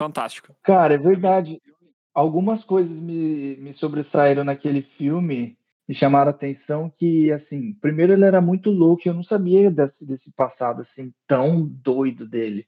fantástico. 0.00 0.52
Cara, 0.62 0.94
é 0.94 0.98
verdade. 0.98 1.60
Algumas 2.12 2.64
coisas 2.64 2.90
me, 2.90 3.56
me 3.56 3.74
sobressaíram 3.74 4.42
naquele 4.42 4.82
filme 4.96 5.56
me 5.88 5.94
chamaram 5.94 6.28
a 6.28 6.34
atenção 6.34 6.90
que, 6.98 7.30
assim, 7.30 7.74
primeiro 7.74 8.12
ele 8.12 8.24
era 8.24 8.40
muito 8.40 8.70
louco, 8.70 9.02
eu 9.04 9.14
não 9.14 9.22
sabia 9.22 9.70
desse, 9.70 10.04
desse 10.04 10.30
passado, 10.32 10.82
assim, 10.82 11.12
tão 11.26 11.66
doido 11.66 12.26
dele. 12.26 12.66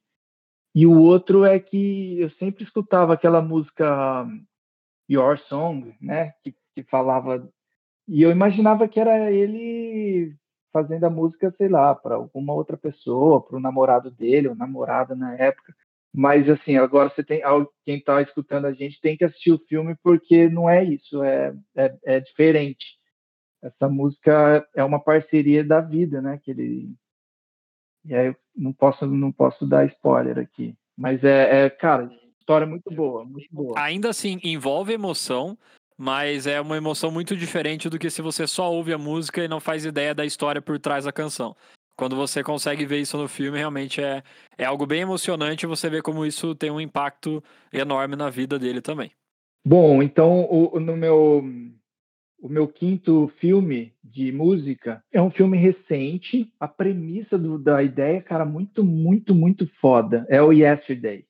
E 0.75 0.87
o 0.87 0.99
outro 0.99 1.45
é 1.45 1.59
que 1.59 2.21
eu 2.21 2.31
sempre 2.33 2.63
escutava 2.65 3.15
aquela 3.15 3.41
música 3.41 4.27
Your 5.11 5.39
Song, 5.39 5.95
né, 6.01 6.33
que, 6.43 6.55
que 6.75 6.83
falava, 6.85 7.49
e 8.07 8.23
eu 8.23 8.31
imaginava 8.31 8.87
que 8.87 9.01
era 9.01 9.33
ele 9.33 10.37
fazendo 10.73 11.05
a 11.05 11.11
música, 11.11 11.55
sei 11.57 11.69
lá, 11.69 11.95
para 11.95 12.17
alguma 12.17 12.53
outra 12.53 12.77
pessoa, 12.77 13.43
para 13.43 13.57
o 13.57 13.61
namorado 13.61 14.11
dele, 14.11 14.49
ou 14.49 14.55
namorada 14.55 15.15
na 15.17 15.35
época. 15.37 15.75
Mas 16.13 16.49
assim, 16.51 16.77
agora 16.77 17.09
você 17.09 17.25
tem 17.25 17.43
quem 17.85 17.97
está 17.99 18.21
escutando 18.21 18.67
a 18.67 18.73
gente 18.73 19.01
tem 19.01 19.17
que 19.17 19.25
assistir 19.25 19.53
o 19.53 19.59
filme 19.67 19.97
porque 20.03 20.49
não 20.49 20.69
é 20.69 20.85
isso, 20.85 21.23
é, 21.23 21.55
é, 21.75 21.97
é 22.05 22.21
diferente 22.21 22.96
essa 23.63 23.89
música 23.89 24.67
é 24.75 24.85
uma 24.85 25.01
parceria 25.01 25.65
da 25.65 25.81
vida, 25.81 26.21
né? 26.21 26.39
Que 26.43 26.51
ele 26.51 26.95
e 28.05 28.15
aí 28.15 28.27
eu 28.29 28.37
não 28.57 28.73
posso 28.73 29.07
não 29.07 29.33
posso 29.33 29.67
dar 29.67 29.87
spoiler 29.87 30.39
aqui, 30.39 30.75
mas 30.97 31.23
é, 31.25 31.65
é 31.65 31.71
cara, 31.71 32.11
história 32.39 32.67
muito 32.67 32.91
boa, 32.91 33.25
muito 33.25 33.49
boa. 33.51 33.75
Ainda 33.77 34.11
assim 34.11 34.39
envolve 34.45 34.93
emoção, 34.93 35.59
mas 35.99 36.47
é 36.47 36.61
uma 36.61 36.77
emoção 36.77 37.11
muito 37.11 37.37
diferente 37.37 37.89
do 37.89 37.99
que 37.99 38.09
se 38.09 38.23
você 38.23 38.47
só 38.47 38.73
ouve 38.73 38.93
a 38.93 38.99
música 38.99 39.43
e 39.43 39.49
não 39.49 39.59
faz 39.59 39.85
ideia 39.85 40.15
da 40.15 40.25
história 40.25 40.63
por 40.63 40.79
trás 40.79 41.05
da 41.05 41.13
canção. 41.13 41.57
Quando 41.97 42.15
você 42.15 42.45
consegue 42.45 42.85
ver 42.85 43.01
isso 43.01 43.17
no 43.17 43.27
filme, 43.27 43.59
realmente 43.59 44.03
é, 44.03 44.23
é 44.59 44.65
algo 44.65 44.87
bem 44.87 45.01
emocionante 45.01 45.67
você 45.67 45.89
vê 45.89 46.03
como 46.03 46.27
isso 46.27 46.55
tem 46.55 46.71
um 46.71 46.81
impacto 46.81 47.43
enorme 47.73 48.15
na 48.15 48.29
vida 48.29 48.59
dele 48.59 48.83
também. 48.83 49.11
Bom, 49.67 50.03
então 50.03 50.47
o, 50.49 50.79
no 50.79 50.97
meu 50.97 51.43
o 52.39 52.49
meu 52.49 52.69
quinto 52.69 53.33
filme 53.41 53.93
de 54.03 54.31
música 54.31 55.03
é 55.13 55.21
um 55.21 55.31
filme 55.31 55.57
recente. 55.57 56.51
A 56.61 56.69
premissa 56.69 57.39
do, 57.39 57.59
da 57.59 57.83
ideia, 57.83 58.21
cara, 58.23 58.45
muito, 58.45 58.85
muito, 58.85 59.35
muito 59.35 59.69
foda. 59.81 60.27
É 60.29 60.41
o 60.41 60.53
Yesterday. 60.53 61.25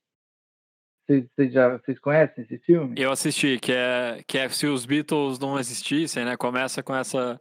Vocês 1.09 1.53
já 1.53 1.79
vocês 1.79 1.99
conhecem 2.01 2.43
esse 2.45 2.59
filme? 2.59 2.95
Eu 2.99 3.13
assisti, 3.13 3.61
que 3.61 3.73
é, 3.73 4.23
que 4.27 4.39
é 4.39 4.49
se 4.49 4.67
os 4.67 4.85
Beatles 4.85 5.39
não 5.39 5.59
existissem, 5.59 6.25
né? 6.25 6.37
Começa 6.37 6.83
com 6.83 6.95
essa, 6.95 7.41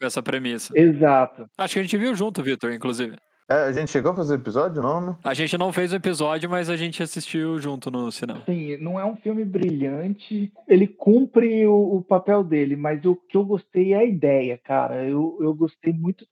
com 0.00 0.06
essa 0.06 0.20
premissa. 0.20 0.76
Exato. 0.76 1.48
Acho 1.56 1.74
que 1.74 1.80
a 1.80 1.82
gente 1.82 1.96
viu 1.96 2.14
junto, 2.16 2.42
Vitor, 2.42 2.72
inclusive. 2.72 3.16
É, 3.48 3.54
a 3.54 3.72
gente 3.72 3.90
chegou 3.90 4.12
a 4.12 4.16
fazer 4.16 4.36
episódio, 4.36 4.82
não, 4.82 5.00
né? 5.00 5.16
A 5.22 5.34
gente 5.34 5.58
não 5.58 5.70
fez 5.72 5.92
o 5.92 5.96
episódio, 5.96 6.48
mas 6.48 6.70
a 6.70 6.76
gente 6.76 7.02
assistiu 7.02 7.58
junto 7.60 7.90
no 7.90 8.10
cinema. 8.10 8.42
Sim, 8.46 8.78
não 8.78 8.98
é 8.98 9.04
um 9.04 9.16
filme 9.16 9.44
brilhante, 9.44 10.50
ele 10.66 10.86
cumpre 10.86 11.66
o, 11.66 11.96
o 11.96 12.02
papel 12.02 12.42
dele, 12.42 12.74
mas 12.74 13.04
o 13.04 13.14
que 13.14 13.36
eu 13.36 13.44
gostei 13.44 13.92
é 13.92 13.98
a 13.98 14.04
ideia, 14.04 14.56
cara. 14.58 15.04
Eu, 15.04 15.36
eu 15.40 15.52
gostei 15.54 15.92
muito. 15.92 16.26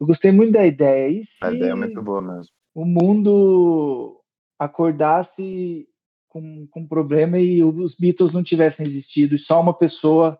Eu 0.00 0.06
gostei 0.06 0.30
muito 0.30 0.52
da 0.52 0.64
ideia. 0.66 1.08
E 1.08 1.24
A 1.42 1.52
ideia 1.52 1.72
é 1.72 1.74
muito 1.74 2.00
boa 2.02 2.20
mesmo. 2.22 2.52
o 2.74 2.84
mundo 2.84 4.20
acordasse 4.58 5.86
com, 6.28 6.66
com 6.70 6.80
um 6.80 6.86
problema 6.86 7.38
e 7.38 7.62
os 7.64 7.94
Beatles 7.96 8.32
não 8.32 8.42
tivessem 8.42 8.86
existido 8.86 9.34
e 9.34 9.38
só 9.38 9.60
uma 9.60 9.74
pessoa 9.74 10.38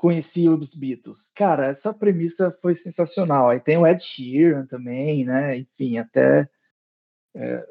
conhecia 0.00 0.50
os 0.50 0.74
Beatles. 0.74 1.18
Cara, 1.34 1.66
essa 1.66 1.92
premissa 1.92 2.56
foi 2.62 2.74
sensacional. 2.76 3.50
Aí 3.50 3.60
tem 3.60 3.76
o 3.76 3.86
Ed 3.86 4.02
Sheeran 4.02 4.64
também, 4.64 5.26
né? 5.26 5.58
Enfim, 5.58 5.98
até 5.98 6.48
é, 7.36 7.66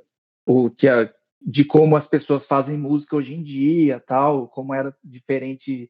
o 0.46 0.70
que 0.70 0.88
a, 0.88 1.12
de 1.42 1.66
como 1.66 1.98
as 1.98 2.08
pessoas 2.08 2.46
fazem 2.46 2.78
música 2.78 3.16
hoje 3.16 3.34
em 3.34 3.42
dia, 3.42 4.00
tal, 4.00 4.48
como 4.48 4.76
era 4.76 4.96
diferente 5.04 5.90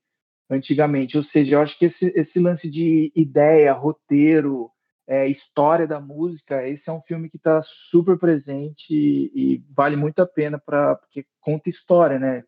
antigamente. 0.50 1.18
Ou 1.18 1.26
seja, 1.26 1.56
eu 1.56 1.62
acho 1.62 1.78
que 1.78 1.88
esse, 1.88 2.06
esse 2.16 2.40
lance 2.40 2.70
de 2.70 3.12
ideia, 3.14 3.74
roteiro, 3.74 4.72
é, 5.06 5.28
história 5.28 5.86
da 5.86 6.00
música, 6.00 6.66
esse 6.66 6.90
é 6.90 6.94
um 6.94 7.02
filme 7.02 7.30
que 7.30 7.36
está 7.36 7.62
super 7.92 8.18
presente 8.18 8.86
e, 8.90 9.32
e 9.36 9.64
vale 9.76 9.98
muito 9.98 10.22
a 10.22 10.26
pena 10.26 10.58
para 10.58 10.96
porque 10.96 11.26
conta 11.42 11.70
história, 11.70 12.18
né? 12.18 12.46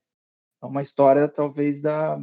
É 0.64 0.66
uma 0.66 0.82
história 0.82 1.28
talvez 1.28 1.82
da 1.82 2.18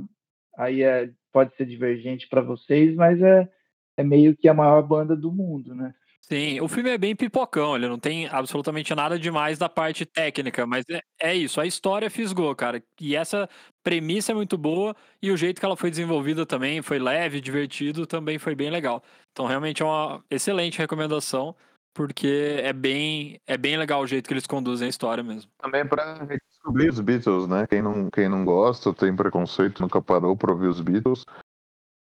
aí 0.56 0.82
é, 0.82 1.12
pode 1.32 1.54
ser 1.56 1.66
divergente 1.66 2.28
para 2.28 2.40
vocês, 2.40 2.94
mas 2.94 3.20
é, 3.20 3.48
é 3.96 4.02
meio 4.02 4.36
que 4.36 4.48
a 4.48 4.54
maior 4.54 4.82
banda 4.82 5.16
do 5.16 5.32
mundo, 5.32 5.74
né? 5.74 5.94
Sim, 6.30 6.60
o 6.60 6.68
filme 6.68 6.90
é 6.90 6.98
bem 6.98 7.16
pipocão, 7.16 7.74
ele 7.74 7.88
não 7.88 7.98
tem 7.98 8.28
absolutamente 8.28 8.94
nada 8.94 9.18
demais 9.18 9.58
da 9.58 9.66
parte 9.66 10.04
técnica, 10.04 10.66
mas 10.66 10.84
é, 10.90 11.00
é 11.18 11.34
isso, 11.34 11.58
a 11.58 11.64
história 11.64 12.10
fisgou, 12.10 12.54
cara. 12.54 12.82
E 13.00 13.16
essa 13.16 13.48
premissa 13.82 14.32
é 14.32 14.34
muito 14.34 14.58
boa 14.58 14.94
e 15.22 15.30
o 15.30 15.36
jeito 15.38 15.58
que 15.58 15.64
ela 15.64 15.76
foi 15.76 15.88
desenvolvida 15.88 16.44
também 16.44 16.82
foi 16.82 16.98
leve, 16.98 17.40
divertido, 17.40 18.06
também 18.06 18.38
foi 18.38 18.54
bem 18.54 18.68
legal. 18.68 19.02
Então 19.32 19.46
realmente 19.46 19.82
é 19.82 19.86
uma 19.86 20.22
excelente 20.30 20.76
recomendação, 20.78 21.56
porque 21.94 22.60
é 22.62 22.74
bem, 22.74 23.40
é 23.46 23.56
bem 23.56 23.78
legal 23.78 24.02
o 24.02 24.06
jeito 24.06 24.28
que 24.28 24.34
eles 24.34 24.46
conduzem 24.46 24.84
a 24.84 24.90
história 24.90 25.24
mesmo. 25.24 25.50
Também 25.58 25.86
pra 25.88 26.28
redescobrir 26.58 26.90
os 26.90 27.00
Beatles, 27.00 27.48
né? 27.48 27.66
Quem 27.66 27.82
não, 27.82 28.10
quem 28.10 28.28
não 28.28 28.44
gosta, 28.44 28.92
tem 28.92 29.14
preconceito, 29.14 29.80
nunca 29.80 30.00
parou 30.02 30.36
pra 30.36 30.52
ouvir 30.52 30.68
os 30.68 30.80
Beatles. 30.80 31.24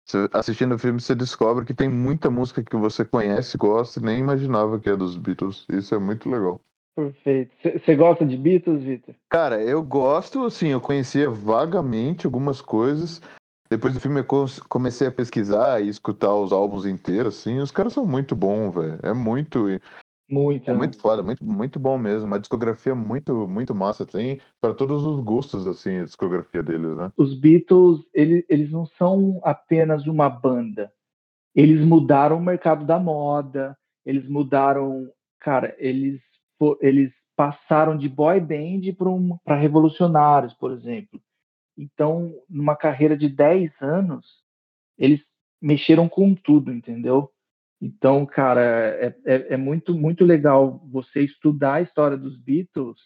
Você- 0.06 0.28
assistindo 0.32 0.74
o 0.74 0.78
filme, 0.78 1.00
você 1.00 1.14
descobre 1.14 1.64
que 1.64 1.74
tem 1.74 1.88
muita 1.88 2.30
música 2.30 2.62
que 2.62 2.76
você 2.76 3.04
conhece, 3.04 3.56
gosta 3.56 4.00
e 4.00 4.02
nem 4.02 4.18
imaginava 4.18 4.78
que 4.78 4.90
é 4.90 4.96
dos 4.96 5.16
Beatles. 5.16 5.66
Isso 5.70 5.94
é 5.94 5.98
muito 5.98 6.28
legal. 6.28 6.60
Perfeito. 6.96 7.52
Você 7.62 7.94
gosta 7.94 8.26
de 8.26 8.36
Beatles, 8.36 8.82
Vitor? 8.82 9.14
Cara, 9.30 9.62
eu 9.62 9.82
gosto, 9.82 10.44
assim, 10.44 10.68
eu 10.68 10.80
conhecia 10.80 11.30
vagamente 11.30 12.26
algumas 12.26 12.60
coisas. 12.60 13.22
Depois 13.70 13.94
do 13.94 14.00
filme 14.00 14.20
eu 14.20 14.26
comecei 14.68 15.06
a 15.06 15.12
pesquisar 15.12 15.80
e 15.80 15.88
escutar 15.88 16.34
os 16.34 16.50
álbuns 16.50 16.84
inteiros, 16.84 17.38
assim. 17.38 17.60
Os 17.60 17.70
caras 17.70 17.92
são 17.92 18.04
muito 18.04 18.34
bons, 18.34 18.74
velho. 18.74 18.98
É 19.02 19.14
muito, 19.14 19.68
Muito. 20.30 20.70
é 20.70 20.72
né? 20.72 20.78
muito 20.78 20.98
foda, 20.98 21.22
muito, 21.22 21.44
muito 21.44 21.80
bom 21.80 21.98
mesmo. 21.98 22.26
Uma 22.26 22.38
discografia 22.38 22.94
muito, 22.94 23.48
muito 23.48 23.74
massa. 23.74 24.06
Tem 24.06 24.40
para 24.60 24.72
todos 24.72 25.04
os 25.04 25.20
gostos, 25.20 25.66
assim, 25.66 25.98
a 25.98 26.04
discografia 26.04 26.62
deles, 26.62 26.96
né? 26.96 27.12
Os 27.16 27.38
Beatles, 27.38 28.00
eles, 28.14 28.44
eles 28.48 28.70
não 28.70 28.86
são 28.86 29.40
apenas 29.42 30.06
uma 30.06 30.28
banda. 30.28 30.92
Eles 31.54 31.84
mudaram 31.84 32.38
o 32.38 32.42
mercado 32.42 32.84
da 32.84 32.98
moda, 32.98 33.76
eles 34.06 34.28
mudaram, 34.28 35.10
cara, 35.40 35.74
eles, 35.78 36.20
eles 36.80 37.12
passaram 37.36 37.96
de 37.96 38.08
boy 38.08 38.38
band 38.38 38.82
para 39.44 39.56
revolucionários, 39.56 40.54
por 40.54 40.70
exemplo. 40.72 41.20
Então, 41.76 42.34
numa 42.48 42.76
carreira 42.76 43.16
de 43.16 43.28
10 43.28 43.72
anos, 43.80 44.26
eles 44.98 45.20
mexeram 45.60 46.08
com 46.08 46.34
tudo, 46.34 46.72
entendeu? 46.72 47.30
Então, 47.80 48.26
cara, 48.26 48.60
é, 48.60 49.14
é, 49.24 49.54
é 49.54 49.56
muito, 49.56 49.94
muito 49.94 50.24
legal 50.24 50.86
você 50.90 51.22
estudar 51.22 51.74
a 51.74 51.80
história 51.80 52.16
dos 52.16 52.36
Beatles, 52.36 52.98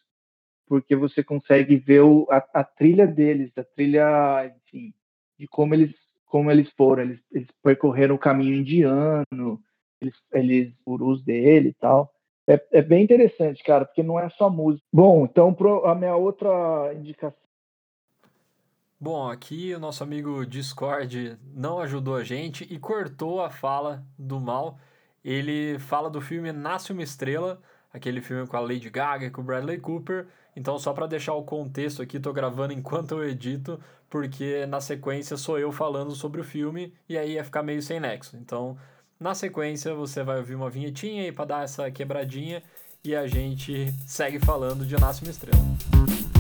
porque 0.67 0.97
você 0.97 1.23
consegue 1.23 1.77
ver 1.77 2.01
o, 2.01 2.27
a, 2.29 2.39
a 2.53 2.65
trilha 2.65 3.07
deles, 3.07 3.53
a 3.57 3.63
trilha, 3.63 4.53
enfim, 4.67 4.93
de 5.39 5.47
como 5.47 5.75
eles, 5.75 5.95
como 6.27 6.51
eles 6.51 6.69
foram. 6.73 7.05
Eles, 7.05 7.21
eles 7.31 7.49
percorreram 7.63 8.17
o 8.17 8.19
caminho 8.19 8.57
indiano, 8.57 9.61
eles, 10.01 10.15
eles 10.33 10.75
gurus 10.85 11.23
dele 11.23 11.69
e 11.69 11.75
tal. 11.75 12.13
É, 12.49 12.61
é 12.73 12.83
bem 12.83 13.05
interessante, 13.05 13.63
cara, 13.63 13.85
porque 13.85 14.03
não 14.03 14.19
é 14.19 14.29
só 14.31 14.51
música. 14.51 14.85
Bom, 14.93 15.25
então 15.25 15.55
pro, 15.55 15.87
a 15.87 15.95
minha 15.95 16.17
outra 16.17 16.93
indicação 16.95 17.44
Bom, 19.05 19.29
aqui 19.29 19.75
o 19.75 19.79
nosso 19.79 20.03
amigo 20.03 20.47
Discord 20.47 21.39
não 21.55 21.79
ajudou 21.79 22.17
a 22.17 22.25
gente 22.25 22.67
e 22.71 22.79
cortou 22.79 23.43
a 23.43 23.51
fala 23.51 24.03
do 24.19 24.41
mal. 24.41 24.79
Ele 25.23 25.79
fala 25.79 26.09
do 26.09 26.23
filme 26.23 26.51
Nasce 26.53 26.91
uma 26.91 27.03
Estrela, 27.03 27.61
aquele 27.93 28.23
filme 28.23 28.47
com 28.47 28.57
a 28.57 28.61
Lady 28.61 28.89
Gaga 28.89 29.27
e 29.27 29.31
com 29.31 29.43
o 29.43 29.45
Bradley 29.45 29.79
Cooper. 29.79 30.27
Então, 30.57 30.79
só 30.79 30.95
para 30.95 31.07
deixar 31.07 31.35
o 31.35 31.43
contexto 31.43 32.01
aqui, 32.01 32.19
tô 32.19 32.33
gravando 32.33 32.73
enquanto 32.73 33.11
eu 33.13 33.29
edito, 33.29 33.79
porque 34.09 34.65
na 34.65 34.81
sequência 34.81 35.37
sou 35.37 35.59
eu 35.59 35.71
falando 35.71 36.13
sobre 36.13 36.41
o 36.41 36.45
filme 36.45 36.91
e 37.07 37.19
aí 37.19 37.33
ia 37.33 37.45
ficar 37.45 37.63
meio 37.63 37.83
sem 37.83 38.01
nexo. 38.01 38.39
Então, 38.39 38.75
na 39.21 39.35
sequência 39.35 39.95
você 39.95 40.23
vai 40.23 40.39
ouvir 40.39 40.55
uma 40.55 40.71
vinhetinha 40.71 41.25
aí 41.25 41.31
para 41.31 41.45
dar 41.45 41.65
essa 41.65 41.91
quebradinha 41.91 42.63
e 43.05 43.15
a 43.15 43.27
gente 43.27 43.93
segue 44.07 44.39
falando 44.39 44.87
de 44.87 44.99
Nasce 44.99 45.25
uma 45.25 45.31
Estrela. 45.31 46.34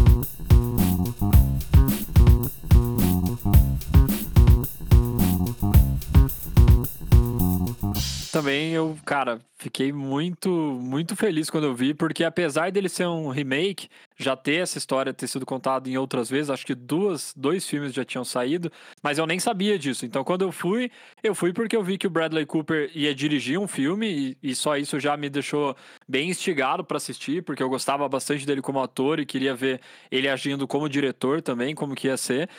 Também 8.34 8.72
eu, 8.72 8.98
cara, 9.04 9.40
fiquei 9.56 9.92
muito, 9.92 10.50
muito 10.50 11.14
feliz 11.14 11.48
quando 11.48 11.68
eu 11.68 11.74
vi, 11.74 11.94
porque 11.94 12.24
apesar 12.24 12.72
dele 12.72 12.88
ser 12.88 13.06
um 13.06 13.28
remake, 13.28 13.88
já 14.16 14.34
ter 14.34 14.56
essa 14.56 14.76
história 14.76 15.14
ter 15.14 15.28
sido 15.28 15.46
contada 15.46 15.88
em 15.88 15.96
outras 15.96 16.28
vezes, 16.28 16.50
acho 16.50 16.66
que 16.66 16.74
duas, 16.74 17.32
dois 17.36 17.64
filmes 17.64 17.94
já 17.94 18.04
tinham 18.04 18.24
saído, 18.24 18.72
mas 19.00 19.18
eu 19.18 19.26
nem 19.26 19.38
sabia 19.38 19.78
disso. 19.78 20.04
Então, 20.04 20.24
quando 20.24 20.42
eu 20.42 20.50
fui, 20.50 20.90
eu 21.22 21.32
fui 21.32 21.52
porque 21.52 21.76
eu 21.76 21.84
vi 21.84 21.96
que 21.96 22.08
o 22.08 22.10
Bradley 22.10 22.44
Cooper 22.44 22.90
ia 22.92 23.14
dirigir 23.14 23.56
um 23.56 23.68
filme 23.68 24.36
e, 24.42 24.50
e 24.50 24.54
só 24.56 24.76
isso 24.76 24.98
já 24.98 25.16
me 25.16 25.30
deixou 25.30 25.76
bem 26.08 26.28
instigado 26.28 26.84
para 26.84 26.96
assistir, 26.96 27.44
porque 27.44 27.62
eu 27.62 27.68
gostava 27.68 28.08
bastante 28.08 28.44
dele 28.44 28.60
como 28.60 28.82
ator 28.82 29.20
e 29.20 29.24
queria 29.24 29.54
ver 29.54 29.80
ele 30.10 30.28
agindo 30.28 30.66
como 30.66 30.88
diretor 30.88 31.40
também, 31.40 31.72
como 31.72 31.94
que 31.94 32.08
ia 32.08 32.16
ser. 32.16 32.50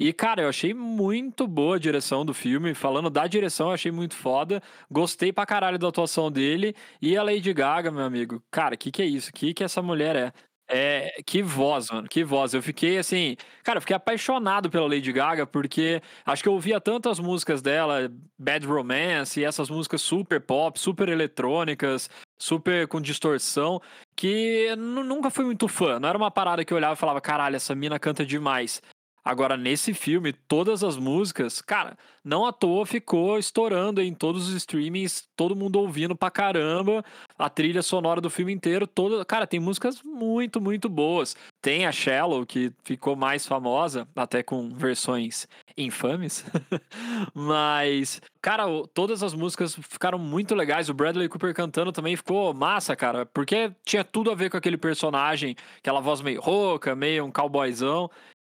E, 0.00 0.14
cara, 0.14 0.40
eu 0.40 0.48
achei 0.48 0.72
muito 0.72 1.46
boa 1.46 1.76
a 1.76 1.78
direção 1.78 2.24
do 2.24 2.32
filme. 2.32 2.72
Falando 2.72 3.10
da 3.10 3.26
direção, 3.26 3.68
eu 3.68 3.74
achei 3.74 3.92
muito 3.92 4.16
foda. 4.16 4.62
Gostei 4.90 5.30
pra 5.30 5.44
caralho 5.44 5.78
da 5.78 5.88
atuação 5.88 6.32
dele. 6.32 6.74
E 7.02 7.18
a 7.18 7.22
Lady 7.22 7.52
Gaga, 7.52 7.90
meu 7.90 8.04
amigo. 8.04 8.42
Cara, 8.50 8.78
que 8.78 8.90
que 8.90 9.02
é 9.02 9.04
isso? 9.04 9.30
Que 9.30 9.52
que 9.52 9.62
essa 9.62 9.82
mulher 9.82 10.16
é? 10.16 10.32
É, 10.72 11.20
que 11.26 11.42
voz, 11.42 11.90
mano, 11.90 12.08
que 12.08 12.24
voz. 12.24 12.54
Eu 12.54 12.62
fiquei 12.62 12.96
assim, 12.96 13.36
cara, 13.62 13.76
eu 13.76 13.80
fiquei 13.82 13.94
apaixonado 13.94 14.70
pela 14.70 14.88
Lady 14.88 15.12
Gaga, 15.12 15.46
porque 15.46 16.00
acho 16.24 16.42
que 16.42 16.48
eu 16.48 16.54
ouvia 16.54 16.80
tantas 16.80 17.18
músicas 17.18 17.60
dela, 17.60 18.10
Bad 18.38 18.66
Romance, 18.66 19.38
e 19.38 19.44
essas 19.44 19.68
músicas 19.68 20.00
super 20.00 20.40
pop, 20.40 20.78
super 20.80 21.08
eletrônicas, 21.08 22.08
super 22.40 22.86
com 22.86 23.00
distorção, 23.00 23.82
que 24.16 24.74
nunca 24.76 25.28
fui 25.28 25.44
muito 25.44 25.68
fã. 25.68 25.98
Não 26.00 26.08
era 26.08 26.16
uma 26.16 26.30
parada 26.30 26.64
que 26.64 26.72
eu 26.72 26.76
olhava 26.76 26.94
e 26.94 26.98
falava, 26.98 27.20
caralho, 27.20 27.56
essa 27.56 27.74
mina 27.74 27.98
canta 27.98 28.24
demais. 28.24 28.80
Agora, 29.24 29.56
nesse 29.56 29.92
filme, 29.92 30.32
todas 30.32 30.82
as 30.82 30.96
músicas, 30.96 31.60
cara, 31.60 31.96
não 32.24 32.46
à 32.46 32.52
toa 32.52 32.86
ficou 32.86 33.38
estourando 33.38 34.00
em 34.00 34.14
todos 34.14 34.48
os 34.48 34.54
streamings, 34.54 35.28
todo 35.36 35.54
mundo 35.54 35.78
ouvindo 35.78 36.16
pra 36.16 36.30
caramba, 36.30 37.04
a 37.38 37.50
trilha 37.50 37.82
sonora 37.82 38.20
do 38.20 38.30
filme 38.30 38.52
inteiro, 38.52 38.86
toda, 38.86 39.22
cara, 39.24 39.46
tem 39.46 39.60
músicas 39.60 40.02
muito, 40.02 40.60
muito 40.60 40.88
boas. 40.88 41.36
Tem 41.60 41.86
a 41.86 41.92
Shallow, 41.92 42.46
que 42.46 42.72
ficou 42.82 43.14
mais 43.14 43.46
famosa, 43.46 44.08
até 44.16 44.42
com 44.42 44.70
versões 44.70 45.46
infames, 45.76 46.44
mas, 47.34 48.22
cara, 48.40 48.64
todas 48.94 49.22
as 49.22 49.34
músicas 49.34 49.74
ficaram 49.74 50.18
muito 50.18 50.54
legais, 50.54 50.88
o 50.88 50.94
Bradley 50.94 51.28
Cooper 51.28 51.54
cantando 51.54 51.92
também 51.92 52.16
ficou 52.16 52.54
massa, 52.54 52.96
cara, 52.96 53.26
porque 53.26 53.70
tinha 53.84 54.02
tudo 54.02 54.30
a 54.30 54.34
ver 54.34 54.50
com 54.50 54.56
aquele 54.56 54.78
personagem, 54.78 55.54
aquela 55.78 56.00
voz 56.00 56.22
meio 56.22 56.40
rouca, 56.40 56.94
meio 56.94 57.24
um 57.24 57.30
cowboyzão, 57.30 58.10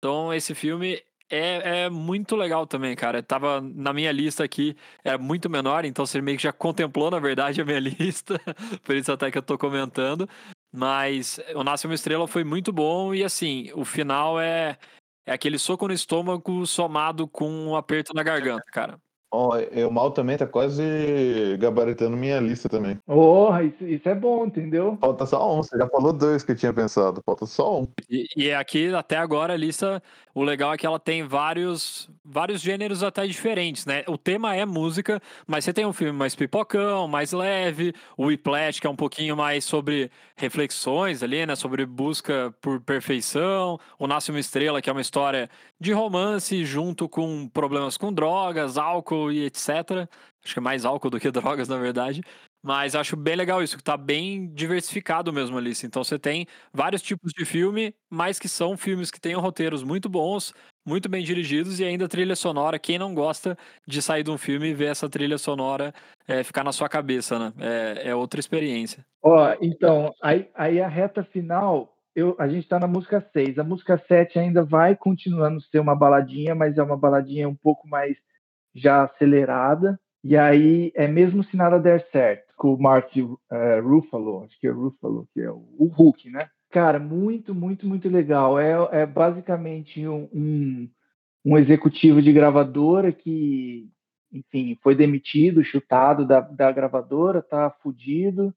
então, 0.06 0.32
esse 0.32 0.54
filme 0.54 1.02
É, 1.28 1.84
é 1.86 1.90
muito 1.90 2.36
legal 2.36 2.66
também, 2.68 2.94
cara. 2.94 3.20
Tava 3.22 3.60
na 3.60 3.92
minha 3.92 4.12
lista 4.12 4.44
aqui, 4.44 4.76
é 5.02 5.18
muito 5.18 5.50
menor, 5.50 5.84
então 5.84 6.06
você 6.06 6.20
meio 6.22 6.36
que 6.36 6.44
já 6.44 6.52
contemplou, 6.52 7.10
na 7.10 7.18
verdade, 7.18 7.60
a 7.60 7.64
minha 7.64 7.80
lista, 8.00 8.40
por 8.84 8.94
isso 8.94 9.10
até 9.10 9.28
que 9.30 9.38
eu 9.38 9.42
tô 9.42 9.58
comentando. 9.58 10.28
Mas 10.72 11.40
O 11.54 11.64
Nasce 11.64 11.86
uma 11.86 11.94
Estrela 11.96 12.28
foi 12.28 12.44
muito 12.44 12.72
bom 12.72 13.12
e, 13.14 13.24
assim, 13.24 13.72
o 13.74 13.84
final 13.84 14.38
é, 14.40 14.78
é 15.26 15.32
aquele 15.32 15.58
soco 15.58 15.88
no 15.88 15.94
estômago 15.94 16.64
somado 16.66 17.26
com 17.28 17.50
um 17.50 17.76
aperto 17.76 18.14
na 18.14 18.22
garganta, 18.22 18.64
cara. 18.72 19.00
Ó, 19.36 19.58
eu 19.58 19.90
mal 19.90 20.10
também 20.12 20.38
tá 20.38 20.46
quase 20.46 20.82
gabaritando 21.58 22.16
minha 22.16 22.40
lista 22.40 22.70
também. 22.70 22.98
Oh, 23.06 23.50
isso, 23.58 23.86
isso 23.86 24.08
é 24.08 24.14
bom, 24.14 24.46
entendeu? 24.46 24.96
Falta 24.98 25.26
só 25.26 25.54
um, 25.54 25.62
você 25.62 25.76
já 25.76 25.86
falou 25.88 26.10
dois 26.14 26.42
que 26.42 26.52
eu 26.52 26.56
tinha 26.56 26.72
pensado, 26.72 27.22
falta 27.24 27.44
só 27.44 27.82
um. 27.82 27.88
E, 28.08 28.26
e 28.34 28.52
aqui, 28.52 28.94
até 28.94 29.18
agora, 29.18 29.52
a 29.52 29.56
lista, 29.56 30.02
o 30.34 30.42
legal 30.42 30.72
é 30.72 30.78
que 30.78 30.86
ela 30.86 30.98
tem 30.98 31.22
vários, 31.22 32.08
vários 32.24 32.62
gêneros 32.62 33.02
até 33.02 33.26
diferentes, 33.26 33.84
né? 33.84 34.04
O 34.06 34.16
tema 34.16 34.56
é 34.56 34.64
música, 34.64 35.20
mas 35.46 35.64
você 35.64 35.72
tem 35.72 35.84
um 35.84 35.92
filme 35.92 36.16
mais 36.16 36.34
pipocão, 36.34 37.06
mais 37.06 37.32
leve, 37.32 37.92
o 38.16 38.26
Whiplash, 38.26 38.80
que 38.80 38.86
é 38.86 38.90
um 38.90 38.96
pouquinho 38.96 39.36
mais 39.36 39.64
sobre 39.64 40.10
reflexões 40.34 41.22
ali, 41.22 41.44
né? 41.44 41.54
Sobre 41.56 41.84
busca 41.84 42.54
por 42.60 42.80
perfeição, 42.80 43.78
o 43.98 44.06
Nasce 44.06 44.30
uma 44.30 44.40
Estrela, 44.40 44.80
que 44.80 44.88
é 44.88 44.92
uma 44.92 45.02
história 45.02 45.50
de 45.78 45.92
romance 45.92 46.64
junto 46.64 47.06
com 47.06 47.48
problemas 47.48 47.98
com 47.98 48.10
drogas, 48.12 48.78
álcool 48.78 49.25
e 49.32 49.44
etc. 49.44 50.08
Acho 50.44 50.54
que 50.54 50.58
é 50.58 50.62
mais 50.62 50.84
álcool 50.84 51.10
do 51.10 51.20
que 51.20 51.30
drogas, 51.32 51.68
na 51.68 51.78
verdade. 51.78 52.22
Mas 52.62 52.96
acho 52.96 53.16
bem 53.16 53.36
legal 53.36 53.62
isso, 53.62 53.76
que 53.76 53.84
tá 53.84 53.96
bem 53.96 54.48
diversificado 54.52 55.32
mesmo 55.32 55.56
ali. 55.56 55.72
Então 55.84 56.02
você 56.02 56.18
tem 56.18 56.46
vários 56.72 57.00
tipos 57.00 57.32
de 57.32 57.44
filme, 57.44 57.94
mas 58.10 58.40
que 58.40 58.48
são 58.48 58.76
filmes 58.76 59.10
que 59.10 59.20
têm 59.20 59.34
roteiros 59.34 59.84
muito 59.84 60.08
bons, 60.08 60.52
muito 60.84 61.08
bem 61.08 61.22
dirigidos 61.22 61.78
e 61.78 61.84
ainda 61.84 62.08
trilha 62.08 62.34
sonora. 62.34 62.78
Quem 62.78 62.98
não 62.98 63.14
gosta 63.14 63.56
de 63.86 64.02
sair 64.02 64.24
de 64.24 64.32
um 64.32 64.38
filme 64.38 64.68
e 64.68 64.74
ver 64.74 64.86
essa 64.86 65.08
trilha 65.08 65.38
sonora 65.38 65.94
é, 66.26 66.42
ficar 66.42 66.64
na 66.64 66.72
sua 66.72 66.88
cabeça, 66.88 67.38
né? 67.38 67.52
É, 67.60 68.10
é 68.10 68.14
outra 68.16 68.40
experiência. 68.40 69.04
Ó, 69.22 69.54
então, 69.62 70.12
aí, 70.20 70.48
aí 70.54 70.80
a 70.80 70.88
reta 70.88 71.22
final 71.22 71.96
eu, 72.16 72.34
a 72.38 72.48
gente 72.48 72.64
está 72.64 72.80
na 72.80 72.86
música 72.86 73.20
6. 73.32 73.58
A 73.58 73.62
música 73.62 74.02
7 74.08 74.38
ainda 74.38 74.64
vai 74.64 74.96
continuando 74.96 75.60
ser 75.60 75.78
uma 75.78 75.94
baladinha, 75.94 76.54
mas 76.54 76.78
é 76.78 76.82
uma 76.82 76.96
baladinha 76.96 77.46
um 77.46 77.54
pouco 77.54 77.86
mais 77.86 78.16
já 78.76 79.04
acelerada. 79.04 79.98
E 80.22 80.36
aí 80.36 80.92
é 80.94 81.06
mesmo 81.06 81.44
se 81.44 81.56
nada 81.56 81.78
der 81.78 82.06
certo, 82.10 82.52
com 82.56 82.74
o 82.74 82.80
Mark 82.80 83.10
uh, 83.16 83.36
Ruffalo, 83.82 84.44
acho 84.44 84.58
que 84.58 84.66
é 84.66 84.70
Ruffalo, 84.70 85.28
que 85.32 85.40
é 85.40 85.50
o, 85.50 85.64
o 85.78 85.86
Hulk, 85.86 86.30
né? 86.30 86.48
Cara, 86.70 86.98
muito, 86.98 87.54
muito, 87.54 87.86
muito 87.86 88.08
legal. 88.08 88.58
É, 88.58 89.02
é 89.02 89.06
basicamente 89.06 90.06
um, 90.06 90.28
um, 90.32 90.90
um 91.44 91.56
executivo 91.56 92.20
de 92.20 92.32
gravadora 92.32 93.12
que, 93.12 93.88
enfim, 94.32 94.76
foi 94.82 94.94
demitido, 94.96 95.64
chutado 95.64 96.26
da, 96.26 96.40
da 96.40 96.72
gravadora, 96.72 97.40
tá 97.40 97.70
fudido, 97.82 98.52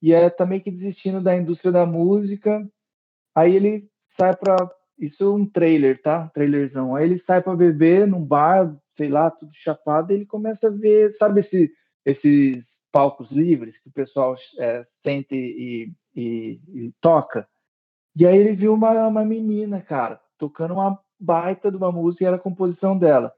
e 0.00 0.12
é 0.12 0.30
também 0.30 0.60
que 0.60 0.70
desistindo 0.70 1.20
da 1.20 1.36
indústria 1.36 1.70
da 1.70 1.84
música 1.84 2.66
Aí 3.34 3.56
ele 3.56 3.88
sai 4.18 4.36
para 4.36 4.56
isso 4.98 5.24
é 5.24 5.28
um 5.28 5.46
trailer, 5.46 6.00
tá? 6.00 6.28
Trailerzão. 6.28 6.94
Aí 6.94 7.04
ele 7.04 7.22
sai 7.26 7.42
para 7.42 7.56
beber 7.56 8.06
num 8.06 8.24
bar, 8.24 8.74
sei 8.96 9.08
lá, 9.08 9.30
tudo 9.30 9.52
chapado, 9.54 10.12
ele 10.12 10.26
começa 10.26 10.66
a 10.66 10.70
ver, 10.70 11.16
sabe 11.18 11.40
esse, 11.40 11.72
esses 12.04 12.64
palcos 12.90 13.30
livres 13.30 13.76
que 13.78 13.88
o 13.88 13.92
pessoal 13.92 14.36
é, 14.58 14.86
sente 15.02 15.34
e, 15.34 15.92
e, 16.14 16.60
e, 16.68 16.92
toca? 17.00 17.48
E 18.14 18.26
aí 18.26 18.36
ele 18.36 18.54
viu 18.54 18.74
uma, 18.74 19.08
uma 19.08 19.24
menina, 19.24 19.80
cara, 19.80 20.20
tocando 20.38 20.74
uma 20.74 20.98
baita 21.18 21.70
de 21.70 21.76
uma 21.76 21.90
música 21.90 22.24
e 22.24 22.26
era 22.26 22.36
a 22.36 22.40
composição 22.40 22.98
dela. 22.98 23.32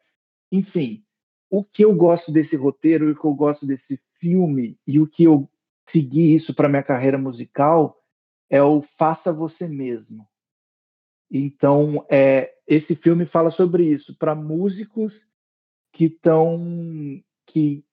Enfim, 0.50 1.04
o 1.50 1.62
que 1.62 1.84
eu 1.84 1.94
gosto 1.94 2.32
desse 2.32 2.56
roteiro, 2.56 3.11
o 3.11 3.14
que 3.14 3.25
eu 3.25 3.34
gosto 3.34 3.64
desse 3.64 4.00
filme 4.18 4.78
e 4.87 4.99
o 4.99 5.06
que 5.06 5.25
eu 5.25 5.49
segui 5.92 6.34
isso 6.34 6.54
para 6.54 6.68
minha 6.68 6.82
carreira 6.82 7.18
musical 7.18 7.96
é 8.50 8.62
o 8.62 8.82
faça 8.99 9.32
você 9.32 9.68
mesmo. 9.68 10.26
Então, 11.31 12.05
é, 12.11 12.52
esse 12.66 12.94
filme 12.96 13.26
fala 13.26 13.50
sobre 13.50 13.85
isso 13.85 14.16
para 14.16 14.35
músicos 14.35 15.12
que 15.94 16.07
estão 16.07 16.61
que 17.46 17.85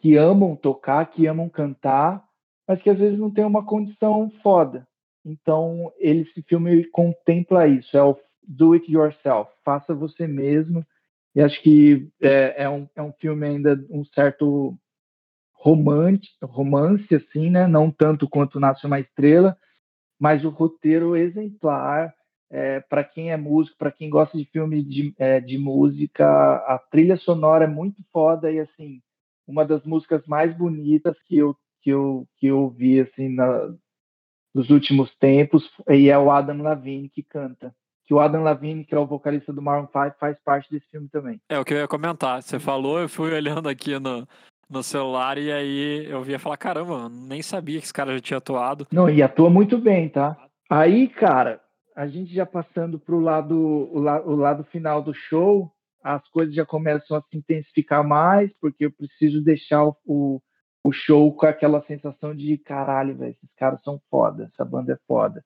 que 0.00 0.16
amam 0.16 0.54
tocar, 0.54 1.06
que 1.06 1.26
amam 1.26 1.48
cantar, 1.48 2.22
mas 2.68 2.80
que 2.82 2.90
às 2.90 2.98
vezes 2.98 3.18
não 3.18 3.30
tem 3.30 3.44
uma 3.44 3.64
condição 3.64 4.30
foda. 4.42 4.86
Então, 5.24 5.90
ele, 5.98 6.20
esse 6.20 6.42
filme 6.42 6.84
contempla 6.90 7.66
isso, 7.66 7.96
é 7.96 8.02
o 8.02 8.16
do 8.46 8.74
it 8.74 8.92
yourself, 8.92 9.50
faça 9.64 9.94
você 9.94 10.26
mesmo. 10.26 10.84
E 11.34 11.40
acho 11.40 11.60
que 11.62 12.08
é, 12.20 12.64
é, 12.64 12.68
um, 12.68 12.88
é 12.94 13.02
um 13.02 13.12
filme 13.14 13.46
ainda 13.46 13.84
um 13.90 14.04
certo 14.04 14.76
romance, 15.52 16.28
romance 16.42 17.12
assim, 17.14 17.50
né? 17.50 17.66
Não 17.66 17.90
tanto 17.90 18.28
quanto 18.28 18.60
Nasce 18.60 18.86
uma 18.86 19.00
Estrela, 19.00 19.56
mas 20.20 20.44
o 20.44 20.50
roteiro 20.50 21.16
exemplar 21.16 22.14
é, 22.50 22.80
para 22.80 23.02
quem 23.02 23.32
é 23.32 23.36
músico, 23.36 23.76
para 23.76 23.90
quem 23.90 24.08
gosta 24.08 24.36
de 24.36 24.44
filme 24.44 24.82
de, 24.82 25.14
é, 25.18 25.40
de 25.40 25.58
música, 25.58 26.26
a 26.26 26.78
trilha 26.90 27.16
sonora 27.16 27.64
é 27.64 27.68
muito 27.68 28.02
foda 28.12 28.50
e 28.50 28.60
assim 28.60 29.00
uma 29.46 29.64
das 29.64 29.84
músicas 29.84 30.26
mais 30.26 30.56
bonitas 30.56 31.16
que 31.26 31.38
eu 31.38 31.56
que 31.82 31.90
eu 31.90 32.26
que 32.36 32.46
eu 32.46 32.68
vi 32.70 33.00
assim 33.00 33.28
na, 33.28 33.72
nos 34.54 34.70
últimos 34.70 35.14
tempos 35.16 35.68
e 35.88 36.08
é 36.08 36.18
o 36.18 36.30
Adam 36.30 36.62
Levine 36.62 37.08
que 37.08 37.22
canta. 37.22 37.74
Que 38.06 38.14
o 38.14 38.20
Adam 38.20 38.44
Levine, 38.44 38.84
que 38.84 38.94
é 38.94 38.98
o 38.98 39.06
vocalista 39.06 39.52
do 39.52 39.60
Maroon 39.60 39.88
5, 39.88 40.16
faz 40.20 40.38
parte 40.44 40.70
desse 40.70 40.88
filme 40.88 41.08
também. 41.08 41.40
É 41.48 41.58
o 41.58 41.64
que 41.64 41.74
eu 41.74 41.78
ia 41.78 41.88
comentar. 41.88 42.40
Você 42.40 42.56
falou, 42.56 43.00
eu 43.00 43.08
fui 43.08 43.34
olhando 43.34 43.68
aqui 43.68 43.98
no, 43.98 44.26
no 44.70 44.80
celular 44.80 45.36
e 45.38 45.50
aí 45.50 46.06
eu 46.08 46.22
via 46.22 46.38
falar, 46.38 46.56
caramba, 46.56 47.08
nem 47.08 47.42
sabia 47.42 47.80
que 47.80 47.84
esse 47.84 47.92
cara 47.92 48.14
já 48.14 48.20
tinha 48.20 48.38
atuado. 48.38 48.86
Não, 48.92 49.10
e 49.10 49.22
atua 49.24 49.50
muito 49.50 49.76
bem, 49.76 50.08
tá? 50.08 50.36
Aí, 50.70 51.08
cara, 51.08 51.60
a 51.96 52.06
gente 52.06 52.32
já 52.34 52.44
passando 52.44 53.00
lado, 53.08 53.56
o, 53.56 53.98
la, 53.98 54.20
o 54.20 54.36
lado 54.36 54.64
final 54.64 55.02
do 55.02 55.14
show, 55.14 55.72
as 56.02 56.28
coisas 56.28 56.54
já 56.54 56.66
começam 56.66 57.16
a 57.16 57.22
se 57.22 57.38
intensificar 57.38 58.06
mais, 58.06 58.52
porque 58.60 58.84
eu 58.84 58.92
preciso 58.92 59.42
deixar 59.42 59.82
o, 59.82 59.96
o, 60.04 60.42
o 60.84 60.92
show 60.92 61.34
com 61.34 61.46
aquela 61.46 61.82
sensação 61.86 62.36
de 62.36 62.58
caralho, 62.58 63.16
velho, 63.16 63.32
esses 63.32 63.50
caras 63.56 63.82
são 63.82 63.98
foda, 64.10 64.50
essa 64.52 64.62
banda 64.62 64.92
é 64.92 64.98
foda. 65.08 65.42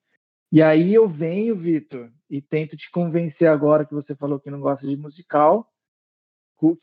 E 0.51 0.61
aí 0.61 0.93
eu 0.93 1.07
venho, 1.07 1.55
Vitor, 1.55 2.11
e 2.29 2.41
tento 2.41 2.75
te 2.75 2.91
convencer 2.91 3.47
agora 3.47 3.85
que 3.85 3.93
você 3.93 4.13
falou 4.13 4.37
que 4.37 4.51
não 4.51 4.59
gosta 4.59 4.85
de 4.85 4.97
musical, 4.97 5.65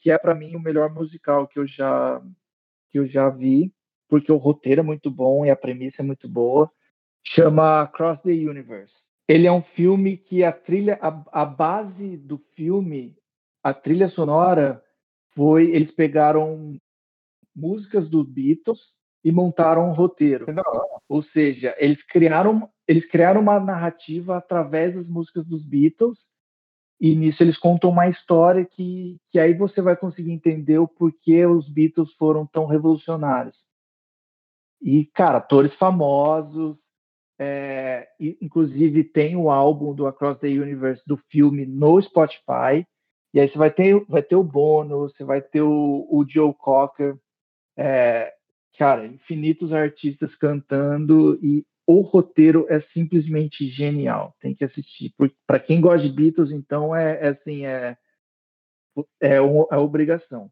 que 0.00 0.10
é 0.10 0.16
para 0.16 0.34
mim 0.34 0.56
o 0.56 0.60
melhor 0.60 0.92
musical 0.92 1.46
que 1.46 1.58
eu 1.58 1.66
já 1.66 2.22
que 2.90 2.98
eu 2.98 3.06
já 3.06 3.28
vi, 3.28 3.70
porque 4.08 4.32
o 4.32 4.38
roteiro 4.38 4.80
é 4.80 4.82
muito 4.82 5.10
bom 5.10 5.44
e 5.44 5.50
a 5.50 5.56
premissa 5.56 6.00
é 6.00 6.04
muito 6.04 6.26
boa. 6.26 6.70
Chama 7.22 7.86
Cross 7.88 8.22
the 8.22 8.30
Universe. 8.30 8.94
Ele 9.28 9.46
é 9.46 9.52
um 9.52 9.62
filme 9.62 10.16
que 10.16 10.42
a 10.42 10.50
trilha, 10.50 10.98
a, 11.02 11.42
a 11.42 11.44
base 11.44 12.16
do 12.16 12.38
filme, 12.56 13.14
a 13.62 13.74
trilha 13.74 14.08
sonora 14.08 14.82
foi 15.34 15.70
eles 15.70 15.92
pegaram 15.92 16.76
músicas 17.54 18.08
dos 18.08 18.26
Beatles 18.26 18.80
e 19.22 19.30
montaram 19.30 19.90
um 19.90 19.92
roteiro. 19.92 20.46
Ou 21.08 21.22
seja, 21.22 21.74
eles 21.78 22.02
criaram 22.06 22.70
eles 22.86 23.04
criaram 23.06 23.42
uma 23.42 23.60
narrativa 23.60 24.38
através 24.38 24.94
das 24.94 25.06
músicas 25.06 25.44
dos 25.46 25.62
Beatles 25.62 26.18
e 27.00 27.14
nisso 27.14 27.42
eles 27.42 27.58
contam 27.58 27.90
uma 27.90 28.08
história 28.08 28.64
que, 28.64 29.18
que 29.30 29.38
aí 29.38 29.54
você 29.54 29.80
vai 29.80 29.94
conseguir 29.94 30.32
entender 30.32 30.78
o 30.78 30.88
porquê 30.88 31.46
os 31.46 31.68
Beatles 31.68 32.12
foram 32.14 32.46
tão 32.46 32.66
revolucionários. 32.66 33.56
E, 34.80 35.04
cara, 35.06 35.38
atores 35.38 35.74
famosos, 35.74 36.76
é, 37.38 38.08
inclusive 38.40 39.04
tem 39.04 39.36
o 39.36 39.50
álbum 39.50 39.94
do 39.94 40.06
Across 40.06 40.40
the 40.40 40.48
Universe 40.48 41.02
do 41.06 41.16
filme 41.30 41.64
no 41.64 42.00
Spotify. 42.00 42.86
E 43.32 43.40
aí 43.40 43.48
você 43.48 43.58
vai 43.58 43.70
ter, 43.70 44.04
vai 44.06 44.22
ter 44.22 44.36
o 44.36 44.42
Bono, 44.42 45.00
você 45.00 45.22
vai 45.22 45.40
ter 45.40 45.62
o, 45.62 46.06
o 46.10 46.24
Joe 46.28 46.54
Cocker, 46.54 47.16
é, 47.76 48.32
cara, 48.78 49.06
infinitos 49.06 49.72
artistas 49.72 50.34
cantando 50.34 51.38
e 51.42 51.64
o 51.86 52.00
roteiro 52.00 52.66
é 52.68 52.80
simplesmente 52.92 53.68
genial. 53.68 54.34
Tem 54.40 54.54
que 54.54 54.64
assistir. 54.64 55.14
Para 55.46 55.60
quem 55.60 55.80
gosta 55.80 56.06
de 56.06 56.14
Beatles, 56.14 56.50
então 56.50 56.94
é, 56.94 57.18
é 57.20 57.28
assim 57.28 57.64
é 57.64 57.96
é, 59.20 59.36
é 59.36 59.76
obrigação. 59.76 60.50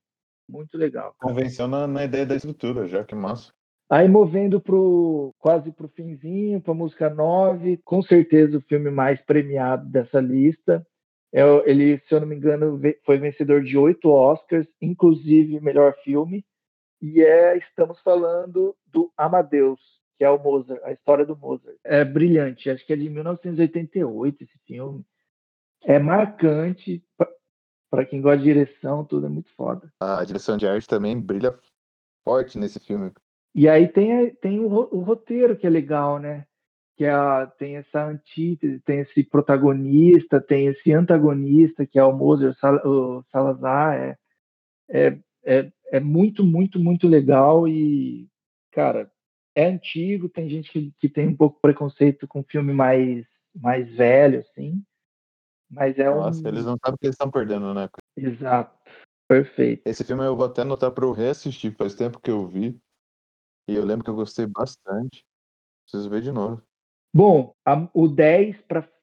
Muito 0.48 0.78
legal. 0.78 1.14
Convenção 1.18 1.66
na, 1.66 1.86
na, 1.86 2.04
ideia 2.04 2.24
da 2.24 2.36
estrutura, 2.36 2.86
já 2.86 3.04
que 3.04 3.14
massa. 3.14 3.52
Aí 3.88 4.08
movendo 4.08 4.60
pro 4.60 5.32
quase 5.38 5.70
pro 5.70 5.88
finzinho, 5.88 6.60
para 6.60 6.74
música 6.74 7.08
9, 7.08 7.76
com 7.84 8.02
certeza 8.02 8.58
o 8.58 8.62
filme 8.62 8.90
mais 8.90 9.20
premiado 9.20 9.88
dessa 9.88 10.20
lista. 10.20 10.84
É, 11.32 11.42
ele, 11.70 12.00
se 12.08 12.14
eu 12.14 12.20
não 12.20 12.26
me 12.26 12.34
engano, 12.34 12.80
foi 13.04 13.18
vencedor 13.18 13.62
de 13.62 13.76
oito 13.78 14.10
Oscars, 14.10 14.66
inclusive 14.80 15.60
melhor 15.60 15.94
filme. 16.02 16.44
E 17.00 17.22
é, 17.22 17.56
estamos 17.58 18.00
falando 18.00 18.74
do 18.86 19.12
Amadeus, 19.16 19.80
que 20.16 20.24
é 20.24 20.30
o 20.30 20.42
Mozart, 20.42 20.82
a 20.82 20.92
história 20.92 21.24
do 21.24 21.36
Mozart. 21.36 21.76
É 21.84 22.04
brilhante, 22.04 22.70
acho 22.70 22.84
que 22.84 22.92
é 22.92 22.96
de 22.96 23.08
1988 23.08 24.42
esse 24.42 24.58
filme. 24.66 25.04
É 25.84 25.98
marcante. 25.98 27.04
Pra 27.88 28.04
quem 28.04 28.20
gosta 28.20 28.38
de 28.38 28.44
direção, 28.44 29.04
tudo 29.04 29.26
é 29.26 29.28
muito 29.28 29.48
foda. 29.54 29.92
A 30.00 30.24
direção 30.24 30.56
de 30.56 30.66
arte 30.66 30.88
também 30.88 31.18
brilha 31.20 31.56
forte 32.24 32.58
nesse 32.58 32.80
filme. 32.80 33.12
E 33.56 33.70
aí 33.70 33.88
tem, 33.88 34.34
tem 34.34 34.60
o, 34.60 34.66
o 34.66 35.00
roteiro 35.00 35.56
que 35.56 35.66
é 35.66 35.70
legal, 35.70 36.18
né? 36.18 36.46
Que 36.94 37.06
é 37.06 37.10
a, 37.10 37.46
tem 37.46 37.76
essa 37.76 38.04
antítese, 38.04 38.80
tem 38.80 39.00
esse 39.00 39.24
protagonista, 39.24 40.38
tem 40.38 40.66
esse 40.66 40.92
antagonista, 40.92 41.86
que 41.86 41.98
é 41.98 42.04
o 42.04 42.12
Moser 42.12 42.54
o 42.84 43.22
Salazar. 43.32 43.94
É, 43.94 44.18
é, 44.90 45.18
é, 45.42 45.72
é 45.90 46.00
muito, 46.00 46.44
muito, 46.44 46.78
muito 46.78 47.08
legal 47.08 47.66
e, 47.66 48.28
cara, 48.72 49.10
é 49.54 49.64
antigo, 49.64 50.28
tem 50.28 50.50
gente 50.50 50.70
que, 50.70 50.92
que 51.00 51.08
tem 51.08 51.26
um 51.26 51.36
pouco 51.36 51.58
preconceito 51.58 52.28
com 52.28 52.44
filme 52.44 52.74
mais, 52.74 53.24
mais 53.54 53.90
velho, 53.96 54.40
assim. 54.40 54.82
Mas 55.70 55.98
é 55.98 56.10
Nossa, 56.10 56.42
um. 56.44 56.48
eles 56.48 56.66
não 56.66 56.76
sabem 56.76 56.94
o 56.94 56.98
que 56.98 57.06
eles 57.06 57.14
estão 57.14 57.30
perdendo, 57.30 57.72
né? 57.72 57.88
Exato. 58.18 58.76
Perfeito. 59.26 59.80
Esse 59.86 60.04
filme 60.04 60.26
eu 60.26 60.36
vou 60.36 60.44
até 60.44 60.60
anotar 60.60 60.90
para 60.90 61.06
eu 61.06 61.12
reassistir, 61.12 61.74
faz 61.74 61.94
tempo 61.94 62.20
que 62.20 62.30
eu 62.30 62.46
vi. 62.46 62.78
E 63.68 63.74
eu 63.74 63.84
lembro 63.84 64.04
que 64.04 64.10
eu 64.10 64.14
gostei 64.14 64.46
bastante. 64.46 65.24
Preciso 65.84 66.10
ver 66.10 66.22
de 66.22 66.32
novo. 66.32 66.62
Bom, 67.14 67.54
a- 67.64 67.88
o 67.94 68.08
10 68.08 68.56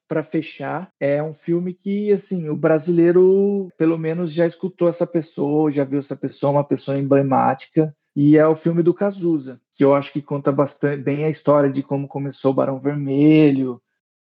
para 0.06 0.22
fechar 0.24 0.92
é 1.00 1.22
um 1.22 1.34
filme 1.34 1.74
que 1.74 2.12
assim 2.12 2.48
o 2.48 2.56
brasileiro 2.56 3.68
pelo 3.76 3.98
menos 3.98 4.32
já 4.32 4.46
escutou 4.46 4.88
essa 4.88 5.06
pessoa, 5.06 5.72
já 5.72 5.84
viu 5.84 6.00
essa 6.00 6.14
pessoa, 6.14 6.52
uma 6.52 6.64
pessoa 6.64 6.98
emblemática 6.98 7.94
e 8.14 8.36
é 8.36 8.46
o 8.46 8.56
filme 8.56 8.82
do 8.82 8.94
Cazuza, 8.94 9.60
que 9.74 9.82
eu 9.84 9.94
acho 9.94 10.12
que 10.12 10.22
conta 10.22 10.52
bastante 10.52 11.02
bem 11.02 11.24
a 11.24 11.30
história 11.30 11.72
de 11.72 11.82
como 11.82 12.06
começou 12.06 12.52
o 12.52 12.54
Barão 12.54 12.78
Vermelho, 12.78 13.82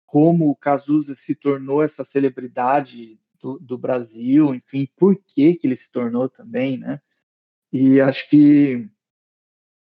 como 0.06 0.50
o 0.50 0.56
Cazuza 0.56 1.16
se 1.26 1.36
tornou 1.36 1.84
essa 1.84 2.06
celebridade 2.12 3.20
do, 3.42 3.58
do 3.60 3.78
Brasil, 3.78 4.54
enfim, 4.56 4.90
por 4.98 5.16
que 5.16 5.56
que 5.56 5.68
ele 5.68 5.78
se 5.78 5.90
tornou 5.92 6.28
também, 6.28 6.78
né? 6.78 7.00
E 7.72 8.00
acho 8.02 8.30
que 8.30 8.90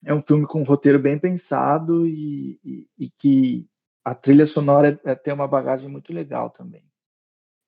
é 0.05 0.13
um 0.13 0.21
filme 0.21 0.45
com 0.45 0.61
um 0.61 0.65
roteiro 0.65 0.99
bem 0.99 1.17
pensado 1.19 2.07
e, 2.07 2.59
e- 2.63 2.87
e 2.97 3.09
que 3.19 3.67
a 4.05 4.15
trilha 4.15 4.47
sonora 4.47 4.99
é, 5.05 5.11
é- 5.11 5.15
tem 5.15 5.33
uma 5.33 5.47
bagagem 5.47 5.89
muito 5.89 6.13
legal 6.13 6.49
também. 6.49 6.83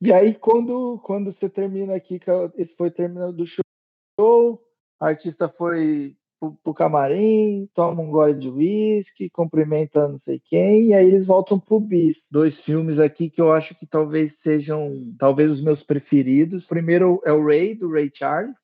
E 0.02 0.13
aí, 0.13 0.34
quando, 0.34 1.00
quando 1.04 1.34
você 1.34 1.50
termina 1.50 1.96
aqui, 1.96 2.20
esse 2.58 2.76
foi 2.76 2.89
terminando 2.89 3.36
do 3.36 3.46
show, 4.02 4.62
a 5.00 5.08
artista 5.08 5.50
foi 5.50 6.15
pro, 6.63 6.74
camarim, 6.74 7.70
toma 7.74 8.02
um 8.02 8.10
gole 8.10 8.34
de 8.34 8.50
uísque, 8.50 9.30
cumprimenta 9.30 10.08
não 10.08 10.20
sei 10.20 10.39
quem, 10.46 10.88
e 10.88 10.94
aí 10.94 11.06
eles 11.06 11.28
voltam 11.28 11.60
pro 11.60 11.80
bis. 11.80 12.15
Dois 12.32 12.58
filmes 12.62 12.98
aqui 13.00 13.30
que 13.30 13.42
eu 13.42 13.52
acho 13.52 13.76
que 13.76 13.86
talvez 13.86 14.32
sejam, 14.42 15.13
talvez 15.20 15.52
os 15.52 15.62
meus 15.62 15.84
preferidos. 15.84 16.65
Primeiro 16.65 17.22
é 17.26 17.32
o 17.34 17.46
Ray, 17.46 17.76
do 17.76 17.92
Ray 17.92 18.10
Charles, 18.13 18.56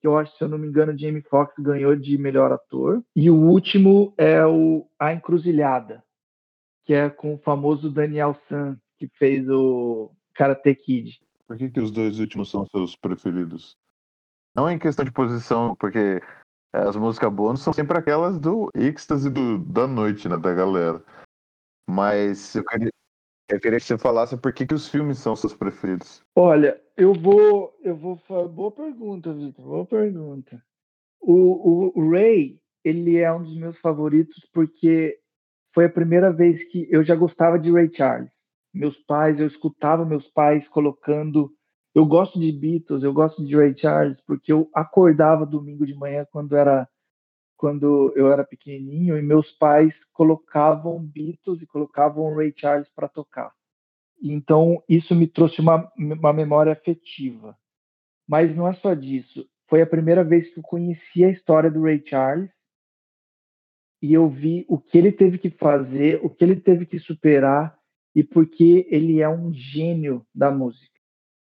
que 0.00 0.06
eu 0.06 0.16
acho, 0.16 0.36
se 0.36 0.44
eu 0.44 0.48
não 0.48 0.58
me 0.58 0.68
engano, 0.68 0.96
Jamie 0.96 1.22
Foxx 1.22 1.54
ganhou 1.58 1.94
de 1.96 2.16
melhor 2.16 2.52
ator. 2.52 3.02
E 3.14 3.30
o 3.30 3.36
último 3.36 4.14
é 4.16 4.44
o 4.46 4.88
A 4.98 5.12
Encruzilhada, 5.12 6.02
que 6.84 6.94
é 6.94 7.10
com 7.10 7.34
o 7.34 7.38
famoso 7.38 7.90
Daniel 7.90 8.36
San, 8.48 8.78
que 8.96 9.08
fez 9.18 9.48
o 9.48 10.10
Karate 10.34 10.74
Kid. 10.74 11.20
Por 11.46 11.56
que, 11.56 11.70
que 11.70 11.80
os 11.80 11.90
dois 11.90 12.18
últimos 12.18 12.50
são 12.50 12.66
seus 12.66 12.94
preferidos? 12.94 13.76
Não 14.54 14.70
em 14.70 14.78
questão 14.78 15.04
de 15.04 15.12
posição, 15.12 15.74
porque 15.76 16.20
as 16.72 16.96
músicas 16.96 17.32
bônus 17.32 17.62
são 17.62 17.72
sempre 17.72 17.96
aquelas 17.96 18.38
do 18.38 18.70
êxtase 18.74 19.30
do, 19.30 19.58
da 19.58 19.86
noite, 19.86 20.28
né, 20.28 20.36
da 20.36 20.52
galera. 20.52 21.02
Mas 21.88 22.54
eu 22.54 22.64
queria, 22.64 22.90
eu 23.48 23.58
queria 23.58 23.78
que 23.78 23.84
você 23.84 23.96
falasse 23.96 24.36
por 24.36 24.52
que, 24.52 24.66
que 24.66 24.74
os 24.74 24.88
filmes 24.88 25.18
são 25.18 25.34
seus 25.34 25.54
preferidos. 25.54 26.22
Olha, 26.36 26.80
eu 26.96 27.14
vou, 27.14 27.74
eu 27.82 27.96
vou, 27.96 28.20
boa 28.48 28.70
pergunta, 28.70 29.32
Vitor, 29.32 29.64
boa 29.64 29.86
pergunta. 29.86 30.62
O, 31.20 31.32
o, 31.32 31.92
o 31.98 32.10
Ray, 32.10 32.60
ele 32.84 33.16
é 33.16 33.32
um 33.32 33.42
dos 33.42 33.56
meus 33.56 33.78
favoritos 33.78 34.38
porque 34.52 35.18
foi 35.74 35.86
a 35.86 35.90
primeira 35.90 36.32
vez 36.32 36.62
que 36.70 36.86
eu 36.90 37.02
já 37.02 37.14
gostava 37.14 37.58
de 37.58 37.70
Ray 37.70 37.90
Charles. 37.94 38.30
Meus 38.72 38.96
pais, 39.04 39.40
eu 39.40 39.46
escutava 39.46 40.04
meus 40.04 40.28
pais 40.28 40.68
colocando. 40.68 41.50
Eu 41.94 42.04
gosto 42.04 42.38
de 42.38 42.52
Beatles, 42.52 43.02
eu 43.02 43.12
gosto 43.12 43.44
de 43.44 43.56
Ray 43.56 43.76
Charles 43.76 44.18
porque 44.26 44.52
eu 44.52 44.68
acordava 44.74 45.46
domingo 45.46 45.86
de 45.86 45.94
manhã 45.94 46.26
quando 46.30 46.54
era 46.54 46.86
quando 47.58 48.12
eu 48.14 48.32
era 48.32 48.44
pequenininho 48.44 49.18
e 49.18 49.22
meus 49.22 49.50
pais 49.52 49.92
colocavam 50.12 51.04
Beatles 51.04 51.60
e 51.60 51.66
colocavam 51.66 52.34
Ray 52.34 52.54
Charles 52.56 52.88
para 52.94 53.08
tocar. 53.08 53.52
Então, 54.22 54.82
isso 54.88 55.14
me 55.14 55.26
trouxe 55.26 55.60
uma, 55.60 55.92
uma 55.96 56.32
memória 56.32 56.72
afetiva. 56.72 57.56
Mas 58.26 58.54
não 58.54 58.68
é 58.68 58.74
só 58.74 58.94
disso. 58.94 59.44
Foi 59.68 59.82
a 59.82 59.86
primeira 59.86 60.22
vez 60.22 60.48
que 60.52 60.60
eu 60.60 60.62
conheci 60.62 61.24
a 61.24 61.30
história 61.30 61.70
do 61.70 61.82
Ray 61.82 62.02
Charles 62.06 62.50
e 64.00 64.12
eu 64.12 64.28
vi 64.28 64.64
o 64.68 64.78
que 64.78 64.96
ele 64.96 65.10
teve 65.10 65.36
que 65.38 65.50
fazer, 65.50 66.20
o 66.24 66.30
que 66.30 66.44
ele 66.44 66.56
teve 66.60 66.86
que 66.86 67.00
superar 67.00 67.76
e 68.14 68.22
porque 68.22 68.86
ele 68.88 69.20
é 69.20 69.28
um 69.28 69.52
gênio 69.52 70.24
da 70.32 70.50
música. 70.50 70.86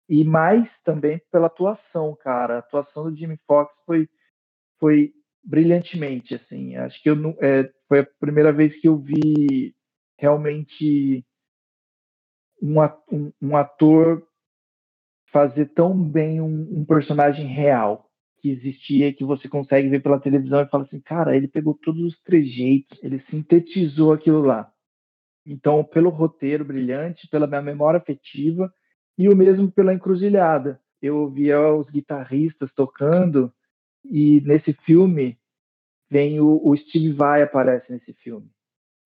E 0.09 0.23
mais 0.25 0.69
também 0.83 1.21
pela 1.31 1.47
atuação, 1.47 2.15
cara. 2.15 2.55
A 2.55 2.59
atuação 2.59 3.09
do 3.09 3.15
Jimmy 3.15 3.39
Foxx 3.47 3.73
foi, 3.85 4.09
foi 4.79 5.13
brilhantemente, 5.43 6.35
assim. 6.35 6.75
Acho 6.75 7.01
que 7.01 7.09
eu 7.09 7.15
não, 7.15 7.35
é, 7.41 7.69
foi 7.87 7.99
a 7.99 8.07
primeira 8.19 8.51
vez 8.51 8.75
que 8.79 8.87
eu 8.87 8.97
vi 8.97 9.75
realmente 10.17 11.25
um, 12.61 13.57
ator 13.57 14.25
fazer 15.31 15.65
tão 15.73 15.97
bem 16.01 16.39
um, 16.39 16.79
um 16.79 16.85
personagem 16.85 17.45
real 17.45 18.09
que 18.39 18.49
existia 18.49 19.13
que 19.13 19.23
você 19.23 19.47
consegue 19.47 19.89
ver 19.89 20.01
pela 20.01 20.19
televisão 20.19 20.61
e 20.61 20.69
fala 20.69 20.83
assim, 20.83 20.99
cara, 20.99 21.35
ele 21.35 21.47
pegou 21.47 21.73
todos 21.73 22.01
os 22.03 22.21
trejeitos, 22.21 23.01
ele 23.01 23.23
sintetizou 23.29 24.13
aquilo 24.13 24.41
lá. 24.41 24.71
Então, 25.45 25.83
pelo 25.83 26.09
roteiro 26.09 26.63
brilhante, 26.63 27.27
pela 27.29 27.47
minha 27.47 27.61
memória 27.61 27.97
afetiva 27.97 28.71
e 29.17 29.29
o 29.29 29.35
mesmo 29.35 29.71
pela 29.71 29.93
encruzilhada. 29.93 30.79
Eu 31.01 31.17
ouvia 31.17 31.73
os 31.73 31.89
guitarristas 31.89 32.71
tocando 32.73 33.53
e 34.05 34.41
nesse 34.41 34.73
filme 34.85 35.37
vem 36.09 36.39
o, 36.39 36.61
o 36.63 36.75
Steve 36.75 37.13
Vai 37.13 37.41
aparece 37.41 37.91
nesse 37.91 38.13
filme. 38.13 38.49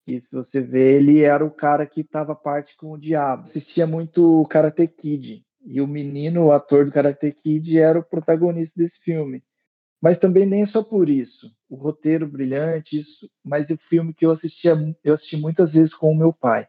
E 0.08 0.22
se 0.22 0.28
você 0.32 0.62
vê, 0.62 0.96
ele 0.96 1.22
era 1.22 1.46
o 1.46 1.52
cara 1.52 1.86
que 1.86 2.02
estava 2.02 2.34
parte 2.34 2.76
com 2.78 2.92
o 2.92 2.98
diabo. 2.98 3.50
Assistia 3.50 3.86
muito 3.86 4.42
o 4.42 4.48
Karate 4.48 4.88
Kid. 4.88 5.44
E 5.66 5.82
o 5.82 5.88
menino, 5.88 6.46
o 6.46 6.52
ator 6.54 6.86
do 6.86 6.92
Karate 6.92 7.32
Kid, 7.44 7.78
era 7.78 8.00
o 8.00 8.04
protagonista 8.04 8.72
desse 8.76 8.98
filme. 9.02 9.44
Mas 10.02 10.18
também 10.20 10.46
nem 10.46 10.66
só 10.68 10.82
por 10.82 11.10
isso. 11.10 11.52
O 11.70 11.76
roteiro 11.76 12.26
brilhante, 12.26 13.02
isso, 13.02 13.30
mas 13.44 13.70
o 13.70 13.78
filme 13.90 14.14
que 14.14 14.26
eu 14.26 14.32
assistia, 14.32 14.78
eu 15.04 15.16
assisti 15.16 15.36
muitas 15.36 15.72
vezes 15.72 15.94
com 15.94 16.12
o 16.12 16.18
meu 16.18 16.32
pai. 16.32 16.68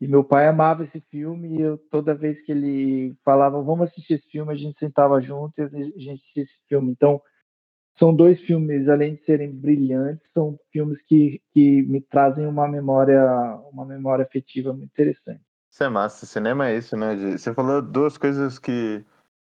E 0.00 0.06
meu 0.06 0.22
pai 0.22 0.46
amava 0.46 0.84
esse 0.84 1.00
filme 1.10 1.56
e 1.56 1.60
eu, 1.60 1.78
toda 1.90 2.14
vez 2.14 2.40
que 2.44 2.52
ele 2.52 3.16
falava, 3.24 3.62
vamos 3.62 3.88
assistir 3.88 4.14
esse 4.14 4.28
filme, 4.28 4.52
a 4.52 4.56
gente 4.56 4.78
sentava 4.78 5.20
junto 5.20 5.58
e 5.58 5.62
a 5.62 5.68
gente 5.68 6.10
assistia 6.10 6.42
esse 6.42 6.58
filme. 6.68 6.92
Então, 6.92 7.20
são 7.98 8.14
dois 8.14 8.38
filmes, 8.42 8.88
além 8.88 9.14
de 9.14 9.24
serem 9.24 9.50
brilhantes, 9.50 10.26
são 10.34 10.58
filmes 10.70 11.00
que, 11.06 11.40
que 11.52 11.82
me 11.82 12.00
trazem 12.00 12.46
uma 12.46 12.68
memória, 12.68 13.24
uma 13.72 13.86
memória 13.86 14.22
afetiva 14.24 14.72
muito 14.72 14.90
interessante. 14.90 15.40
Isso 15.72 15.82
é 15.82 15.88
massa, 15.88 16.26
cinema 16.26 16.68
é 16.68 16.76
isso, 16.76 16.96
né? 16.96 17.16
Você 17.16 17.54
falou 17.54 17.80
duas 17.80 18.18
coisas 18.18 18.58
que 18.58 19.04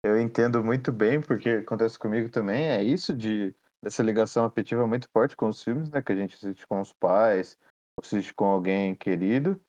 eu 0.04 0.20
entendo 0.20 0.62
muito 0.62 0.92
bem, 0.92 1.20
porque 1.20 1.48
acontece 1.48 1.98
comigo 1.98 2.28
também, 2.28 2.68
é 2.68 2.82
isso 2.82 3.14
de 3.16 3.54
dessa 3.82 4.02
ligação 4.02 4.46
afetiva 4.46 4.86
muito 4.86 5.06
forte 5.10 5.36
com 5.36 5.48
os 5.48 5.62
filmes, 5.62 5.90
né? 5.90 6.00
Que 6.00 6.12
a 6.12 6.16
gente 6.16 6.34
assiste 6.34 6.66
com 6.66 6.80
os 6.80 6.92
pais, 6.94 7.58
assiste 8.02 8.32
com 8.32 8.46
alguém 8.46 8.94
querido. 8.94 9.60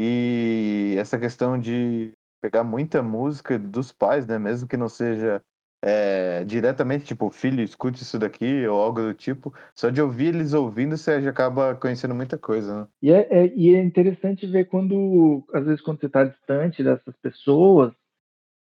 E 0.00 0.94
essa 0.96 1.18
questão 1.18 1.58
de 1.58 2.12
pegar 2.40 2.62
muita 2.62 3.02
música 3.02 3.58
dos 3.58 3.90
pais, 3.90 4.26
né? 4.26 4.38
Mesmo 4.38 4.68
que 4.68 4.76
não 4.76 4.88
seja 4.88 5.42
é, 5.82 6.44
diretamente, 6.44 7.04
tipo, 7.06 7.30
filho, 7.30 7.62
escute 7.62 8.02
isso 8.02 8.16
daqui, 8.18 8.64
ou 8.68 8.80
algo 8.80 9.00
do 9.02 9.14
tipo. 9.14 9.52
Só 9.74 9.90
de 9.90 10.00
ouvir 10.00 10.34
eles 10.34 10.52
ouvindo, 10.52 10.96
você 10.96 11.20
já 11.20 11.30
acaba 11.30 11.74
conhecendo 11.74 12.14
muita 12.14 12.38
coisa, 12.38 12.82
né? 12.82 12.88
E 13.02 13.10
é, 13.10 13.26
é- 13.30 13.52
e 13.56 13.74
é 13.74 13.82
interessante 13.82 14.46
ver 14.46 14.66
quando, 14.66 15.44
às 15.52 15.64
vezes, 15.66 15.80
quando 15.80 16.00
você 16.00 16.06
está 16.06 16.24
distante 16.24 16.84
dessas 16.84 17.16
pessoas, 17.16 17.92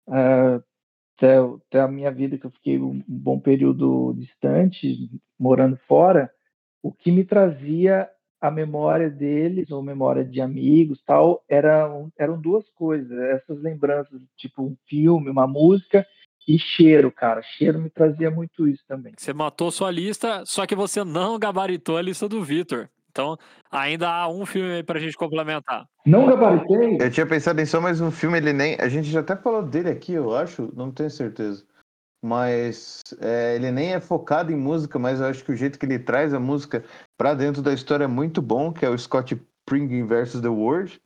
ah, 0.08 0.60
até, 1.16 1.38
até 1.38 1.80
a 1.80 1.88
minha 1.88 2.10
vida, 2.12 2.38
que 2.38 2.46
eu 2.46 2.50
fiquei 2.50 2.78
um 2.78 3.02
bom 3.08 3.40
período 3.40 4.14
distante, 4.14 5.10
morando 5.38 5.78
fora, 5.88 6.30
o 6.82 6.92
que 6.92 7.12
me 7.12 7.24
trazia 7.24 8.08
a 8.40 8.50
memória 8.50 9.10
deles, 9.10 9.70
ou 9.70 9.82
memória 9.82 10.24
de 10.24 10.40
amigos, 10.40 11.02
tal, 11.04 11.42
eram, 11.48 12.12
eram 12.18 12.40
duas 12.40 12.68
coisas. 12.70 13.10
Essas 13.10 13.60
lembranças, 13.60 14.20
tipo 14.36 14.62
um 14.62 14.76
filme, 14.86 15.30
uma 15.30 15.46
música, 15.46 16.06
e 16.46 16.58
cheiro, 16.58 17.10
cara. 17.10 17.42
Cheiro 17.42 17.80
me 17.80 17.90
trazia 17.90 18.30
muito 18.30 18.68
isso 18.68 18.84
também. 18.86 19.12
Você 19.16 19.32
matou 19.32 19.70
sua 19.70 19.90
lista, 19.90 20.44
só 20.46 20.64
que 20.64 20.76
você 20.76 21.02
não 21.02 21.38
gabaritou 21.38 21.96
a 21.96 22.02
lista 22.02 22.28
do 22.28 22.42
Vitor. 22.42 22.88
Então, 23.10 23.36
ainda 23.70 24.10
há 24.10 24.28
um 24.28 24.44
filme 24.44 24.72
aí 24.72 24.82
pra 24.82 25.00
gente 25.00 25.16
complementar. 25.16 25.86
Não 26.04 26.26
gabaritei? 26.26 26.98
Eu 27.00 27.10
tinha 27.10 27.26
pensado 27.26 27.60
em 27.60 27.64
só 27.64 27.80
mais 27.80 28.00
um 28.00 28.10
filme, 28.10 28.36
ele 28.36 28.52
nem. 28.52 28.76
A 28.78 28.88
gente 28.88 29.08
já 29.08 29.20
até 29.20 29.34
falou 29.34 29.62
dele 29.62 29.88
aqui, 29.88 30.12
eu 30.12 30.36
acho, 30.36 30.70
não 30.76 30.92
tenho 30.92 31.10
certeza. 31.10 31.64
Mas 32.22 33.02
é, 33.20 33.54
ele 33.56 33.70
nem 33.70 33.94
é 33.94 34.00
focado 34.00 34.52
em 34.52 34.56
música, 34.56 34.98
mas 34.98 35.20
eu 35.20 35.26
acho 35.26 35.44
que 35.44 35.52
o 35.52 35.56
jeito 35.56 35.78
que 35.78 35.86
ele 35.86 35.98
traz 35.98 36.34
a 36.34 36.40
música 36.40 36.84
pra 37.16 37.34
dentro 37.34 37.62
da 37.62 37.72
história 37.72 38.04
é 38.04 38.08
muito 38.08 38.42
bom, 38.42 38.72
que 38.72 38.84
é 38.84 38.90
o 38.90 38.98
Scott 38.98 39.40
Pilgrim 39.66 40.06
vs. 40.06 40.40
The 40.40 40.48
World. 40.48 41.00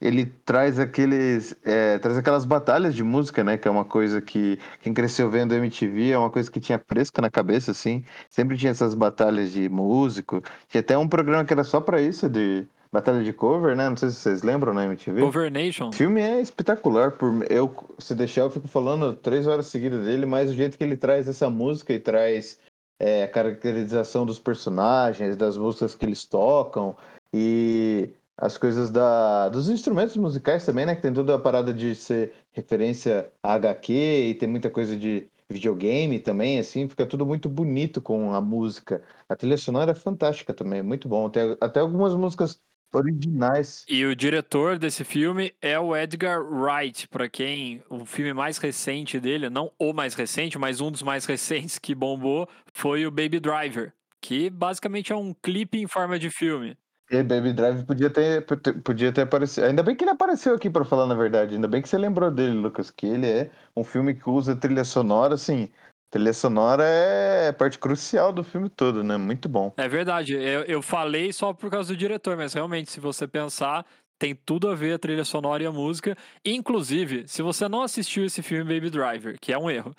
Ele 0.00 0.26
traz 0.26 0.78
aqueles. 0.78 1.56
é, 1.64 1.98
traz 1.98 2.16
aquelas 2.16 2.44
batalhas 2.44 2.94
de 2.94 3.02
música, 3.02 3.42
né? 3.42 3.58
Que 3.58 3.66
é 3.66 3.70
uma 3.70 3.84
coisa 3.84 4.22
que 4.22 4.58
quem 4.80 4.94
cresceu 4.94 5.28
vendo 5.30 5.54
MTV 5.54 6.10
é 6.10 6.18
uma 6.18 6.30
coisa 6.30 6.50
que 6.50 6.60
tinha 6.60 6.78
fresca 6.78 7.20
na 7.20 7.30
cabeça, 7.30 7.72
assim. 7.72 8.04
Sempre 8.30 8.56
tinha 8.56 8.70
essas 8.70 8.94
batalhas 8.94 9.50
de 9.50 9.68
músico. 9.68 10.40
Tinha 10.68 10.80
até 10.80 10.96
um 10.96 11.08
programa 11.08 11.44
que 11.44 11.52
era 11.52 11.64
só 11.64 11.80
pra 11.80 12.00
isso, 12.00 12.28
de 12.28 12.68
batalha 12.92 13.22
de 13.22 13.32
cover, 13.32 13.76
né? 13.76 13.88
Não 13.88 13.96
sei 13.96 14.10
se 14.10 14.16
vocês 14.16 14.42
lembram 14.42 14.72
na 14.72 14.84
MTV. 14.84 15.20
Cover 15.20 15.50
Nation. 15.50 15.88
O 15.88 15.92
filme 15.92 16.20
é 16.20 16.40
espetacular. 16.40 17.12
Por 17.12 17.44
eu, 17.50 17.74
se 17.98 18.14
deixar, 18.14 18.42
eu 18.42 18.50
fico 18.50 18.68
falando 18.68 19.14
três 19.14 19.46
horas 19.46 19.66
seguidas 19.66 20.04
dele, 20.04 20.26
mas 20.26 20.50
o 20.50 20.54
jeito 20.54 20.76
que 20.76 20.84
ele 20.84 20.96
traz 20.96 21.28
essa 21.28 21.50
música 21.50 21.92
e 21.92 22.00
traz 22.00 22.58
é, 23.00 23.24
a 23.24 23.28
caracterização 23.28 24.26
dos 24.26 24.38
personagens, 24.38 25.36
das 25.36 25.56
músicas 25.56 25.94
que 25.94 26.04
eles 26.04 26.24
tocam 26.24 26.96
e 27.32 28.10
as 28.36 28.56
coisas 28.56 28.90
da, 28.90 29.48
dos 29.48 29.68
instrumentos 29.68 30.16
musicais 30.16 30.64
também, 30.64 30.86
né? 30.86 30.94
Que 30.94 31.02
tem 31.02 31.12
toda 31.12 31.34
a 31.34 31.38
parada 31.38 31.74
de 31.74 31.94
ser 31.94 32.32
referência 32.52 33.30
a 33.42 33.54
HQ 33.54 33.92
e 33.92 34.34
tem 34.34 34.48
muita 34.48 34.70
coisa 34.70 34.96
de 34.96 35.28
videogame 35.50 36.18
também, 36.18 36.58
assim, 36.58 36.86
fica 36.88 37.06
tudo 37.06 37.24
muito 37.24 37.48
bonito 37.48 38.02
com 38.02 38.34
a 38.34 38.40
música. 38.40 39.02
A 39.28 39.34
trilha 39.34 39.56
sonora 39.56 39.92
é 39.92 39.94
fantástica 39.94 40.52
também, 40.52 40.82
muito 40.82 41.08
bom. 41.08 41.30
Tem 41.30 41.56
até 41.60 41.80
algumas 41.80 42.14
músicas 42.14 42.60
originais. 42.92 43.84
E 43.88 44.04
o 44.04 44.14
diretor 44.14 44.78
desse 44.78 45.04
filme 45.04 45.54
é 45.60 45.78
o 45.78 45.96
Edgar 45.96 46.40
Wright, 46.42 47.08
pra 47.08 47.28
quem 47.28 47.82
o 47.88 48.04
filme 48.04 48.32
mais 48.32 48.58
recente 48.58 49.20
dele, 49.20 49.50
não 49.50 49.72
o 49.78 49.92
mais 49.92 50.14
recente, 50.14 50.58
mas 50.58 50.80
um 50.80 50.90
dos 50.90 51.02
mais 51.02 51.24
recentes 51.26 51.78
que 51.78 51.94
bombou, 51.94 52.48
foi 52.72 53.06
o 53.06 53.10
Baby 53.10 53.40
Driver, 53.40 53.92
que 54.20 54.50
basicamente 54.50 55.12
é 55.12 55.16
um 55.16 55.34
clipe 55.34 55.78
em 55.78 55.86
forma 55.86 56.18
de 56.18 56.30
filme. 56.30 56.76
E 57.10 57.22
Baby 57.22 57.54
Drive 57.54 57.84
podia 57.86 58.10
ter, 58.10 58.44
podia 58.84 59.10
ter 59.10 59.22
aparecido. 59.22 59.66
Ainda 59.66 59.82
bem 59.82 59.96
que 59.96 60.04
ele 60.04 60.10
apareceu 60.10 60.54
aqui, 60.54 60.68
pra 60.68 60.84
falar 60.84 61.06
na 61.06 61.14
verdade. 61.14 61.54
Ainda 61.54 61.66
bem 61.66 61.80
que 61.80 61.88
você 61.88 61.96
lembrou 61.96 62.30
dele, 62.30 62.52
Lucas, 62.52 62.90
que 62.90 63.06
ele 63.06 63.26
é 63.26 63.50
um 63.74 63.82
filme 63.82 64.14
que 64.14 64.28
usa 64.28 64.54
trilha 64.54 64.84
sonora, 64.84 65.34
assim. 65.34 65.70
Trilha 66.10 66.32
sonora 66.32 66.84
é 66.84 67.52
parte 67.52 67.78
crucial 67.78 68.32
do 68.32 68.42
filme 68.42 68.70
todo, 68.70 69.04
né? 69.04 69.16
Muito 69.18 69.48
bom. 69.48 69.72
É 69.76 69.86
verdade, 69.86 70.34
eu, 70.34 70.62
eu 70.62 70.80
falei 70.80 71.32
só 71.32 71.52
por 71.52 71.70
causa 71.70 71.92
do 71.92 71.98
diretor, 71.98 72.36
mas 72.36 72.54
realmente, 72.54 72.90
se 72.90 72.98
você 72.98 73.28
pensar, 73.28 73.84
tem 74.18 74.34
tudo 74.34 74.70
a 74.70 74.74
ver 74.74 74.94
a 74.94 74.98
trilha 74.98 75.24
sonora 75.24 75.62
e 75.62 75.66
a 75.66 75.72
música. 75.72 76.16
Inclusive, 76.44 77.28
se 77.28 77.42
você 77.42 77.68
não 77.68 77.82
assistiu 77.82 78.24
esse 78.24 78.42
filme 78.42 78.74
Baby 78.74 78.88
Driver, 78.88 79.38
que 79.38 79.52
é 79.52 79.58
um 79.58 79.70
erro, 79.70 79.94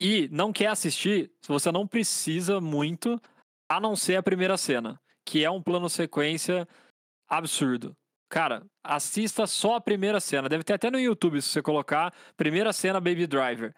e 0.00 0.28
não 0.32 0.52
quer 0.52 0.68
assistir, 0.68 1.30
você 1.46 1.70
não 1.70 1.86
precisa 1.86 2.60
muito, 2.60 3.20
a 3.70 3.78
não 3.78 3.94
ser 3.94 4.16
a 4.16 4.22
primeira 4.22 4.56
cena, 4.56 4.98
que 5.24 5.44
é 5.44 5.50
um 5.50 5.62
plano 5.62 5.88
sequência 5.88 6.66
absurdo. 7.28 7.94
Cara, 8.28 8.64
assista 8.82 9.46
só 9.46 9.76
a 9.76 9.80
primeira 9.80 10.18
cena. 10.18 10.48
Deve 10.48 10.64
ter 10.64 10.72
até 10.72 10.90
no 10.90 10.98
YouTube 10.98 11.40
se 11.42 11.50
você 11.50 11.60
colocar 11.60 12.12
primeira 12.36 12.72
cena 12.72 12.98
Baby 12.98 13.26
Driver. 13.26 13.74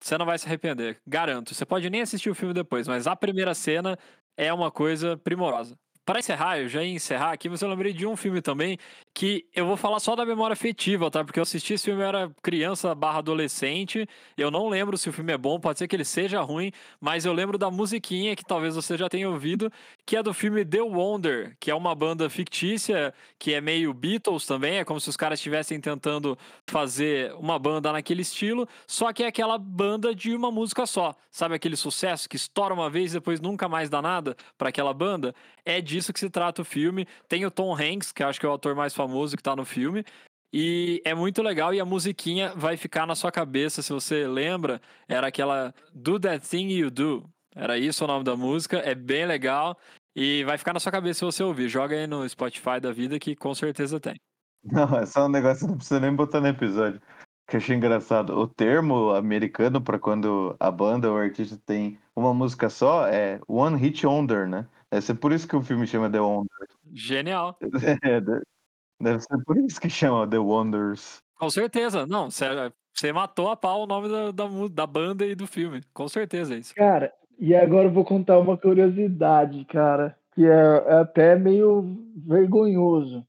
Você 0.00 0.16
não 0.18 0.26
vai 0.26 0.38
se 0.38 0.46
arrepender, 0.46 1.00
garanto. 1.06 1.54
Você 1.54 1.64
pode 1.64 1.88
nem 1.90 2.02
assistir 2.02 2.30
o 2.30 2.34
filme 2.34 2.54
depois, 2.54 2.86
mas 2.86 3.06
a 3.06 3.16
primeira 3.16 3.54
cena 3.54 3.98
é 4.36 4.52
uma 4.52 4.70
coisa 4.70 5.16
primorosa. 5.16 5.76
Para 6.04 6.20
encerrar, 6.20 6.60
eu 6.60 6.68
já 6.68 6.84
ia 6.84 6.92
encerrar 6.94 7.32
aqui, 7.32 7.48
mas 7.48 7.60
eu 7.60 7.68
lembrei 7.68 7.92
de 7.92 8.06
um 8.06 8.14
filme 8.16 8.40
também 8.40 8.78
que 9.12 9.44
eu 9.52 9.66
vou 9.66 9.76
falar 9.76 9.98
só 9.98 10.14
da 10.14 10.24
memória 10.24 10.52
afetiva, 10.52 11.10
tá? 11.10 11.24
Porque 11.24 11.40
eu 11.40 11.42
assisti 11.42 11.74
esse 11.74 11.86
filme, 11.86 12.00
eu 12.00 12.06
era 12.06 12.30
criança 12.40 12.94
barra 12.94 13.18
adolescente, 13.18 14.06
eu 14.36 14.48
não 14.48 14.68
lembro 14.68 14.96
se 14.96 15.08
o 15.08 15.12
filme 15.12 15.32
é 15.32 15.38
bom, 15.38 15.58
pode 15.58 15.80
ser 15.80 15.88
que 15.88 15.96
ele 15.96 16.04
seja 16.04 16.40
ruim, 16.42 16.70
mas 17.00 17.24
eu 17.24 17.32
lembro 17.32 17.58
da 17.58 17.72
musiquinha 17.72 18.36
que 18.36 18.44
talvez 18.44 18.76
você 18.76 18.96
já 18.96 19.08
tenha 19.08 19.28
ouvido, 19.28 19.68
que 20.06 20.16
é 20.16 20.22
do 20.22 20.32
filme 20.32 20.64
The 20.64 20.82
Wonder, 20.82 21.56
que 21.58 21.68
é 21.68 21.74
uma 21.74 21.92
banda 21.92 22.30
fictícia, 22.30 23.12
que 23.40 23.52
é 23.52 23.60
meio 23.60 23.92
Beatles 23.92 24.46
também, 24.46 24.78
é 24.78 24.84
como 24.84 25.00
se 25.00 25.10
os 25.10 25.16
caras 25.16 25.40
estivessem 25.40 25.80
tentando 25.80 26.38
fazer 26.64 27.34
uma 27.34 27.58
banda 27.58 27.90
naquele 27.92 28.22
estilo, 28.22 28.68
só 28.86 29.12
que 29.12 29.24
é 29.24 29.26
aquela 29.26 29.58
banda 29.58 30.14
de 30.14 30.32
uma 30.32 30.52
música 30.52 30.86
só. 30.86 31.12
Sabe 31.28 31.56
aquele 31.56 31.74
sucesso 31.76 32.28
que 32.28 32.36
estoura 32.36 32.72
uma 32.72 32.88
vez 32.88 33.10
e 33.10 33.14
depois 33.14 33.40
nunca 33.40 33.68
mais 33.68 33.90
dá 33.90 34.00
nada 34.00 34.36
para 34.56 34.68
aquela 34.68 34.94
banda? 34.94 35.34
É 35.64 35.80
disso 35.80 36.12
que 36.12 36.20
se 36.20 36.30
trata 36.30 36.62
o 36.62 36.64
filme. 36.64 37.04
Tem 37.28 37.44
o 37.44 37.50
Tom 37.50 37.74
Hanks, 37.74 38.12
que 38.12 38.22
acho 38.22 38.38
que 38.38 38.46
é 38.46 38.48
o 38.48 38.54
ator 38.54 38.76
mais 38.76 38.94
famoso 38.94 39.36
que 39.36 39.42
tá 39.42 39.56
no 39.56 39.64
filme. 39.64 40.04
E 40.52 41.02
é 41.04 41.14
muito 41.14 41.42
legal 41.42 41.74
e 41.74 41.80
a 41.80 41.84
musiquinha 41.84 42.52
vai 42.54 42.76
ficar 42.76 43.06
na 43.06 43.16
sua 43.16 43.32
cabeça, 43.32 43.82
se 43.82 43.92
você 43.92 44.28
lembra, 44.28 44.80
era 45.08 45.26
aquela 45.26 45.74
Do 45.92 46.20
That 46.20 46.48
Thing 46.48 46.70
You 46.70 46.90
Do. 46.90 47.28
Era 47.54 47.78
isso 47.78 48.04
o 48.04 48.06
nome 48.06 48.22
da 48.22 48.36
música, 48.36 48.78
é 48.78 48.94
bem 48.94 49.26
legal 49.26 49.76
e 50.16 50.42
vai 50.44 50.56
ficar 50.56 50.72
na 50.72 50.80
sua 50.80 50.90
cabeça 50.90 51.18
se 51.18 51.24
você 51.26 51.42
ouvir. 51.42 51.68
Joga 51.68 51.94
aí 51.94 52.06
no 52.06 52.26
Spotify 52.26 52.80
da 52.80 52.90
vida 52.90 53.18
que 53.18 53.36
com 53.36 53.54
certeza 53.54 54.00
tem. 54.00 54.18
Não, 54.64 54.98
é 54.98 55.04
só 55.04 55.26
um 55.26 55.28
negócio 55.28 55.66
que 55.66 55.70
não 55.70 55.76
precisa 55.76 56.00
nem 56.00 56.14
botar 56.14 56.40
no 56.40 56.48
episódio. 56.48 57.00
Que 57.46 57.56
eu 57.56 57.58
achei 57.58 57.76
engraçado. 57.76 58.30
O 58.30 58.48
termo 58.48 59.10
americano 59.10 59.78
para 59.78 59.98
quando 59.98 60.56
a 60.58 60.70
banda 60.70 61.10
ou 61.10 61.16
o 61.16 61.20
artista 61.20 61.60
tem 61.66 61.98
uma 62.16 62.32
música 62.32 62.70
só 62.70 63.06
é 63.06 63.38
One 63.46 63.76
Hit 63.76 64.06
Wonder, 64.06 64.48
né? 64.48 64.66
Deve 64.90 65.04
ser 65.04 65.14
por 65.16 65.32
isso 65.32 65.46
que 65.46 65.54
o 65.54 65.62
filme 65.62 65.86
chama 65.86 66.10
The 66.10 66.20
Wonder. 66.20 66.66
Genial. 66.94 67.58
É, 68.02 68.20
de- 68.20 68.42
deve 69.00 69.20
ser 69.20 69.44
por 69.44 69.58
isso 69.58 69.78
que 69.78 69.90
chama 69.90 70.26
The 70.26 70.38
Wonders. 70.38 71.18
Com 71.38 71.50
certeza. 71.50 72.06
Não, 72.06 72.30
você, 72.30 73.12
matou 73.12 73.50
a 73.50 73.56
pau 73.56 73.82
o 73.82 73.86
nome 73.86 74.08
da, 74.08 74.30
da, 74.30 74.44
da 74.70 74.86
banda 74.86 75.26
e 75.26 75.34
do 75.34 75.46
filme. 75.46 75.82
Com 75.92 76.08
certeza 76.08 76.54
é 76.54 76.58
isso. 76.58 76.74
Cara, 76.74 77.12
e 77.38 77.54
agora 77.54 77.88
eu 77.88 77.92
vou 77.92 78.04
contar 78.04 78.38
uma 78.38 78.56
curiosidade, 78.56 79.64
cara, 79.66 80.16
que 80.34 80.44
é, 80.44 80.48
é 80.48 80.92
até 80.94 81.36
meio 81.36 81.96
vergonhoso. 82.16 83.26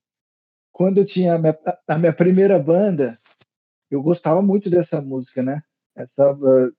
Quando 0.72 1.00
eu 1.00 1.06
tinha 1.06 1.36
a 1.36 1.38
minha, 1.38 1.58
a 1.88 1.98
minha 1.98 2.14
primeira 2.14 2.60
banda, 2.60 3.20
eu 3.90 4.02
gostava 4.02 4.42
muito 4.42 4.70
dessa 4.70 5.02
música, 5.02 5.42
né? 5.42 5.62
Essa, 5.96 6.34
uh, 6.34 6.74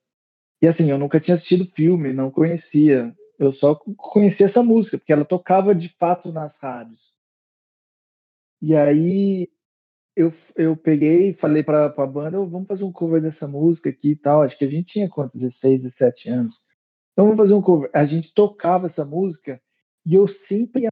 e 0.63 0.67
assim, 0.69 0.91
eu 0.91 0.99
nunca 0.99 1.21
tinha 1.21 1.37
assistido 1.37 1.71
filme, 1.75 2.13
não 2.13 2.31
conhecia. 2.31 3.15
Eu 3.39 3.53
só 3.55 3.75
conhecia 3.75 4.47
essa 4.47 4.63
música, 4.63 4.99
porque 4.99 5.13
ela 5.13 5.25
tocava 5.25 5.75
de 5.75 5.89
fato 5.99 6.33
nas 6.33 6.55
rádios. 6.59 7.01
E 8.61 8.75
aí 8.75 9.49
eu, 10.17 10.33
eu 10.57 10.77
peguei 10.77 11.31
e 11.31 11.35
falei 11.35 11.63
para 11.63 11.87
a 11.87 12.07
banda, 12.07 12.41
"Ô, 12.41 12.47
vamos 12.47 12.67
fazer 12.67 12.85
um 12.85 12.93
cover 12.93 13.23
dessa 13.23 13.47
música 13.47 13.91
aqui 13.91 14.11
e 14.11 14.17
tal. 14.17 14.43
Acho 14.43 14.59
que 14.59 14.65
a 14.65 14.71
gente 14.71 14.93
tinha 14.93 15.09
quanto? 15.09 15.39
16, 15.39 15.83
17 15.83 16.29
anos. 16.29 16.68
Então 17.19 17.27
vamos 17.27 17.43
fazer 17.43 17.55
um 17.55 17.61
cover. 17.61 17.91
A 17.93 18.07
gente 18.07 18.33
tocava 18.33 18.87
essa 18.87 19.05
música 19.05 19.61
e 20.07 20.15
eu 20.15 20.29
sempre 20.47 20.83
ia 20.83 20.89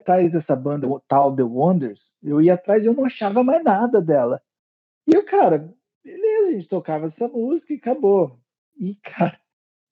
atrás 0.00 0.32
dessa 0.32 0.56
banda, 0.56 0.88
o 0.88 0.98
tal 1.00 1.36
The 1.36 1.42
Wonders. 1.42 2.00
Eu 2.22 2.40
ia 2.40 2.54
atrás 2.54 2.82
e 2.82 2.86
eu 2.86 2.94
não 2.94 3.04
achava 3.04 3.44
mais 3.44 3.62
nada 3.62 4.00
dela. 4.00 4.40
E 5.06 5.14
eu, 5.14 5.22
cara, 5.26 5.70
beleza, 6.02 6.48
a 6.48 6.52
gente 6.52 6.68
tocava 6.68 7.08
essa 7.08 7.28
música 7.28 7.74
e 7.74 7.76
acabou. 7.76 8.38
E, 8.80 8.94
cara, 9.04 9.38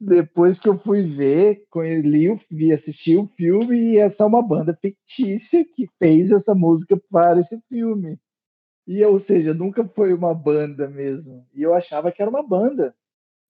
depois 0.00 0.58
que 0.58 0.70
eu 0.70 0.78
fui 0.78 1.02
ver, 1.02 1.66
li, 1.76 2.34
vi, 2.50 2.72
assisti 2.72 3.14
o 3.14 3.28
filme 3.36 3.76
e 3.76 3.98
essa 3.98 4.22
é 4.22 4.26
uma 4.26 4.40
banda 4.40 4.74
fictícia 4.80 5.66
que 5.66 5.86
fez 5.98 6.30
essa 6.30 6.54
música 6.54 6.98
para 7.10 7.40
esse 7.40 7.60
filme. 7.68 8.18
E, 8.86 9.04
ou 9.04 9.20
seja, 9.20 9.52
nunca 9.52 9.86
foi 9.88 10.14
uma 10.14 10.32
banda 10.32 10.88
mesmo. 10.88 11.46
E 11.52 11.62
eu 11.62 11.74
achava 11.74 12.10
que 12.10 12.22
era 12.22 12.30
uma 12.30 12.42
banda. 12.42 12.94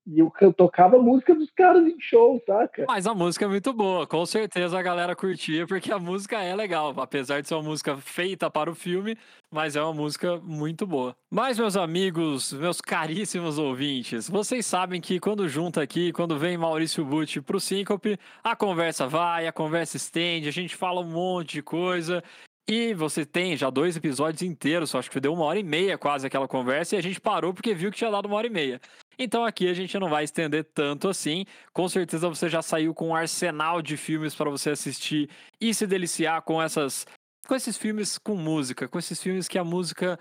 E 0.07 0.19
eu, 0.19 0.31
eu 0.39 0.53
tocava 0.53 0.97
a 0.97 1.03
música 1.03 1.35
dos 1.35 1.51
caras 1.51 1.87
em 1.87 1.99
show, 1.99 2.43
saca? 2.47 2.85
Mas 2.87 3.07
a 3.07 3.15
música 3.15 3.47
é 3.47 3.49
muito 3.49 3.73
boa, 3.73 4.07
com 4.07 4.25
certeza 4.27 4.79
a 4.79 4.83
galera 4.83 5.17
curtia, 5.17 5.67
porque 5.67 5.91
a 5.91 5.99
música 5.99 6.43
é 6.43 6.55
legal, 6.55 6.93
apesar 6.99 7.41
de 7.41 7.49
ser 7.49 7.55
uma 7.55 7.63
música 7.63 7.97
feita 7.97 8.51
para 8.51 8.71
o 8.71 8.75
filme, 8.75 9.17
mas 9.51 9.77
é 9.77 9.83
uma 9.83 9.95
música 9.95 10.37
muito 10.43 10.87
boa. 10.87 11.17
Mas, 11.31 11.59
meus 11.59 11.77
amigos, 11.77 12.53
meus 12.53 12.81
caríssimos 12.81 13.59
ouvintes, 13.59 14.29
vocês 14.29 14.67
sabem 14.67 15.01
que 15.01 15.19
quando 15.19 15.49
junta 15.49 15.83
aqui, 15.83 16.13
quando 16.13 16.39
vem 16.39 16.59
Maurício 16.59 17.05
Butti 17.05 17.41
pro 17.41 17.59
Síncope, 17.59 18.19
a 18.43 18.55
conversa 18.55 19.07
vai, 19.07 19.47
a 19.47 19.53
conversa 19.53 19.97
estende, 19.97 20.49
a 20.49 20.53
gente 20.53 20.77
fala 20.77 21.01
um 21.01 21.11
monte 21.11 21.55
de 21.55 21.63
coisa. 21.63 22.23
E 22.67 22.95
você 22.95 23.27
tem 23.27 23.57
já 23.59 23.69
dois 23.69 23.95
episódios 23.95 24.41
inteiros, 24.41 24.95
acho 24.95 25.11
que 25.11 25.21
deu 25.21 25.35
uma 25.35 25.45
hora 25.45 25.59
e 25.59 25.63
meia 25.63 25.99
quase 25.99 26.27
aquela 26.27 26.49
conversa, 26.49 26.95
e 26.95 26.99
a 26.99 27.03
gente 27.03 27.21
parou 27.21 27.53
porque 27.53 27.75
viu 27.75 27.91
que 27.91 27.99
tinha 27.99 28.11
dado 28.11 28.25
uma 28.25 28.37
hora 28.37 28.47
e 28.47 28.51
meia. 28.51 28.81
Então 29.19 29.45
aqui 29.45 29.69
a 29.69 29.75
gente 29.75 29.99
não 29.99 30.09
vai 30.09 30.25
estender 30.25 30.65
tanto 30.75 31.09
assim. 31.09 31.45
Com 31.73 31.89
certeza 31.89 32.29
você 32.29 32.49
já 32.49 32.63
saiu 32.63 32.95
com 32.95 33.09
um 33.09 33.15
arsenal 33.15 33.81
de 33.83 33.97
filmes 33.97 34.35
para 34.35 34.51
você 34.51 34.71
assistir 34.71 35.29
e 35.61 35.73
se 35.73 35.87
deliciar 35.87 36.43
com 36.43 36.61
essas 36.61 37.07
com 37.47 37.55
esses 37.55 37.77
filmes 37.77 38.17
com 38.19 38.35
música, 38.35 38.89
com 38.89 38.99
esses 38.99 39.23
filmes 39.23 39.47
que 39.47 39.59
a 39.59 39.65
música 39.65 40.19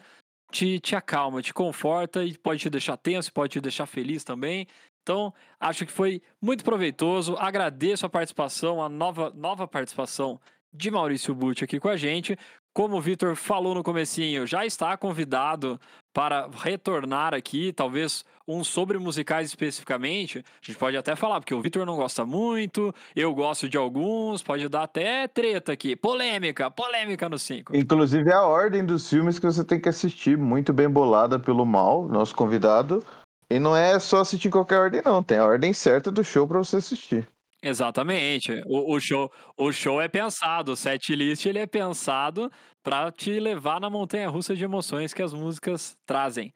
te, 0.51 0.79
te 0.79 0.95
acalma, 0.95 1.41
te 1.41 1.53
conforta 1.53 2.23
e 2.23 2.37
pode 2.37 2.61
te 2.61 2.69
deixar 2.69 2.97
tenso, 2.97 3.33
pode 3.33 3.53
te 3.53 3.61
deixar 3.61 3.85
feliz 3.85 4.23
também. 4.23 4.67
Então, 5.01 5.33
acho 5.59 5.85
que 5.85 5.91
foi 5.91 6.21
muito 6.41 6.63
proveitoso. 6.63 7.35
Agradeço 7.37 8.05
a 8.05 8.09
participação, 8.09 8.81
a 8.81 8.87
nova, 8.87 9.31
nova 9.35 9.67
participação 9.67 10.39
de 10.73 10.89
Maurício 10.89 11.35
Butti 11.35 11.63
aqui 11.63 11.79
com 11.79 11.89
a 11.89 11.97
gente. 11.97 12.37
Como 12.73 12.97
o 12.97 13.01
Vitor 13.01 13.35
falou 13.35 13.75
no 13.75 13.83
comecinho, 13.83 14.47
já 14.47 14.65
está 14.65 14.95
convidado 14.95 15.79
para 16.13 16.47
retornar 16.47 17.33
aqui, 17.33 17.73
talvez 17.73 18.23
um 18.47 18.63
sobre 18.63 18.97
musicais 18.97 19.47
especificamente. 19.47 20.39
A 20.39 20.65
gente 20.65 20.77
pode 20.77 20.97
até 20.97 21.15
falar, 21.15 21.39
porque 21.39 21.53
o 21.53 21.61
Vitor 21.61 21.85
não 21.85 21.95
gosta 21.95 22.25
muito, 22.25 22.93
eu 23.15 23.33
gosto 23.33 23.69
de 23.69 23.77
alguns, 23.77 24.43
pode 24.43 24.67
dar 24.67 24.83
até 24.83 25.27
treta 25.27 25.71
aqui. 25.71 25.95
Polêmica, 25.95 26.69
polêmica 26.69 27.29
no 27.29 27.39
5. 27.39 27.75
Inclusive 27.75 28.31
a 28.31 28.43
ordem 28.43 28.85
dos 28.85 29.09
filmes 29.09 29.39
que 29.39 29.45
você 29.45 29.63
tem 29.63 29.79
que 29.79 29.89
assistir, 29.89 30.37
muito 30.37 30.73
bem 30.73 30.89
bolada 30.89 31.39
pelo 31.39 31.65
Mal, 31.65 32.07
nosso 32.07 32.35
convidado. 32.35 33.03
E 33.49 33.59
não 33.59 33.75
é 33.75 33.99
só 33.99 34.21
assistir 34.21 34.47
em 34.47 34.51
qualquer 34.51 34.79
ordem, 34.79 35.01
não. 35.03 35.21
Tem 35.21 35.37
a 35.37 35.45
ordem 35.45 35.73
certa 35.73 36.11
do 36.11 36.23
show 36.23 36.47
para 36.47 36.59
você 36.59 36.77
assistir. 36.77 37.27
Exatamente. 37.61 38.61
O, 38.65 38.93
o, 38.93 38.99
show, 38.99 39.31
o 39.55 39.71
show 39.71 40.01
é 40.01 40.09
pensado, 40.09 40.73
o 40.73 40.75
set 40.75 41.15
list 41.15 41.45
ele 41.45 41.59
é 41.59 41.65
pensado 41.65 42.51
para 42.83 43.09
te 43.09 43.39
levar 43.39 43.79
na 43.79 43.89
montanha 43.89 44.29
russa 44.29 44.53
de 44.53 44.65
emoções 44.65 45.13
que 45.13 45.21
as 45.21 45.33
músicas 45.33 45.95
trazem. 46.05 46.53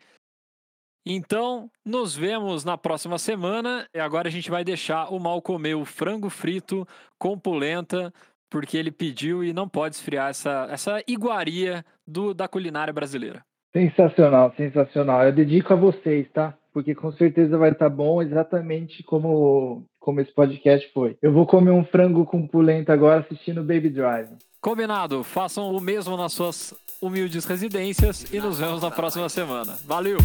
Então, 1.09 1.69
nos 1.85 2.13
vemos 2.13 2.65
na 2.65 2.77
próxima 2.77 3.17
semana. 3.17 3.87
E 3.95 3.99
agora 3.99 4.27
a 4.27 4.31
gente 4.31 4.51
vai 4.51 4.65
deixar 4.65 5.05
o 5.05 5.17
mal 5.17 5.41
comer 5.41 5.73
o 5.73 5.85
frango 5.85 6.29
frito 6.29 6.85
com 7.17 7.39
polenta, 7.39 8.13
porque 8.49 8.75
ele 8.75 8.91
pediu 8.91 9.41
e 9.41 9.53
não 9.53 9.69
pode 9.69 9.95
esfriar 9.95 10.29
essa, 10.29 10.67
essa 10.69 11.01
iguaria 11.07 11.85
do, 12.05 12.33
da 12.33 12.45
culinária 12.45 12.93
brasileira. 12.93 13.41
Sensacional, 13.71 14.53
sensacional. 14.57 15.23
Eu 15.23 15.31
dedico 15.31 15.71
a 15.71 15.77
vocês, 15.77 16.27
tá? 16.33 16.53
Porque 16.73 16.93
com 16.93 17.11
certeza 17.13 17.57
vai 17.57 17.71
estar 17.71 17.89
tá 17.89 17.95
bom, 17.95 18.21
exatamente 18.21 19.01
como, 19.03 19.85
como 20.01 20.19
esse 20.19 20.33
podcast 20.33 20.91
foi. 20.91 21.17
Eu 21.21 21.31
vou 21.31 21.45
comer 21.45 21.71
um 21.71 21.85
frango 21.85 22.25
com 22.25 22.45
polenta 22.45 22.91
agora 22.91 23.21
assistindo 23.21 23.63
Baby 23.63 23.91
Drive. 23.91 24.29
Combinado. 24.59 25.23
Façam 25.23 25.71
o 25.71 25.79
mesmo 25.79 26.17
nas 26.17 26.33
suas 26.33 26.73
humildes 27.01 27.45
residências 27.45 28.33
e 28.33 28.39
nos 28.39 28.59
vemos 28.59 28.81
na 28.81 28.91
próxima 28.91 29.29
semana. 29.29 29.77
Valeu! 29.85 30.17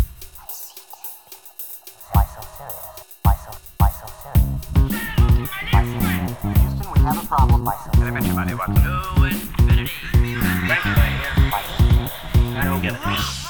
Have 7.03 7.23
a 7.23 7.27
problem. 7.27 7.65
Why 7.65 7.75
so 7.85 7.91
serious? 7.99 8.17
Everybody 8.17 8.55
wants 8.55 8.81
to 8.81 8.87
know 8.87 9.25
infinity. 9.25 9.91
Right 10.69 10.83
here. 10.83 10.95
Why 11.51 11.62
so 11.62 11.83
serious? 11.83 12.57
I 12.57 12.65
don't 12.65 12.83
get 12.83 12.95
it. 12.95 13.42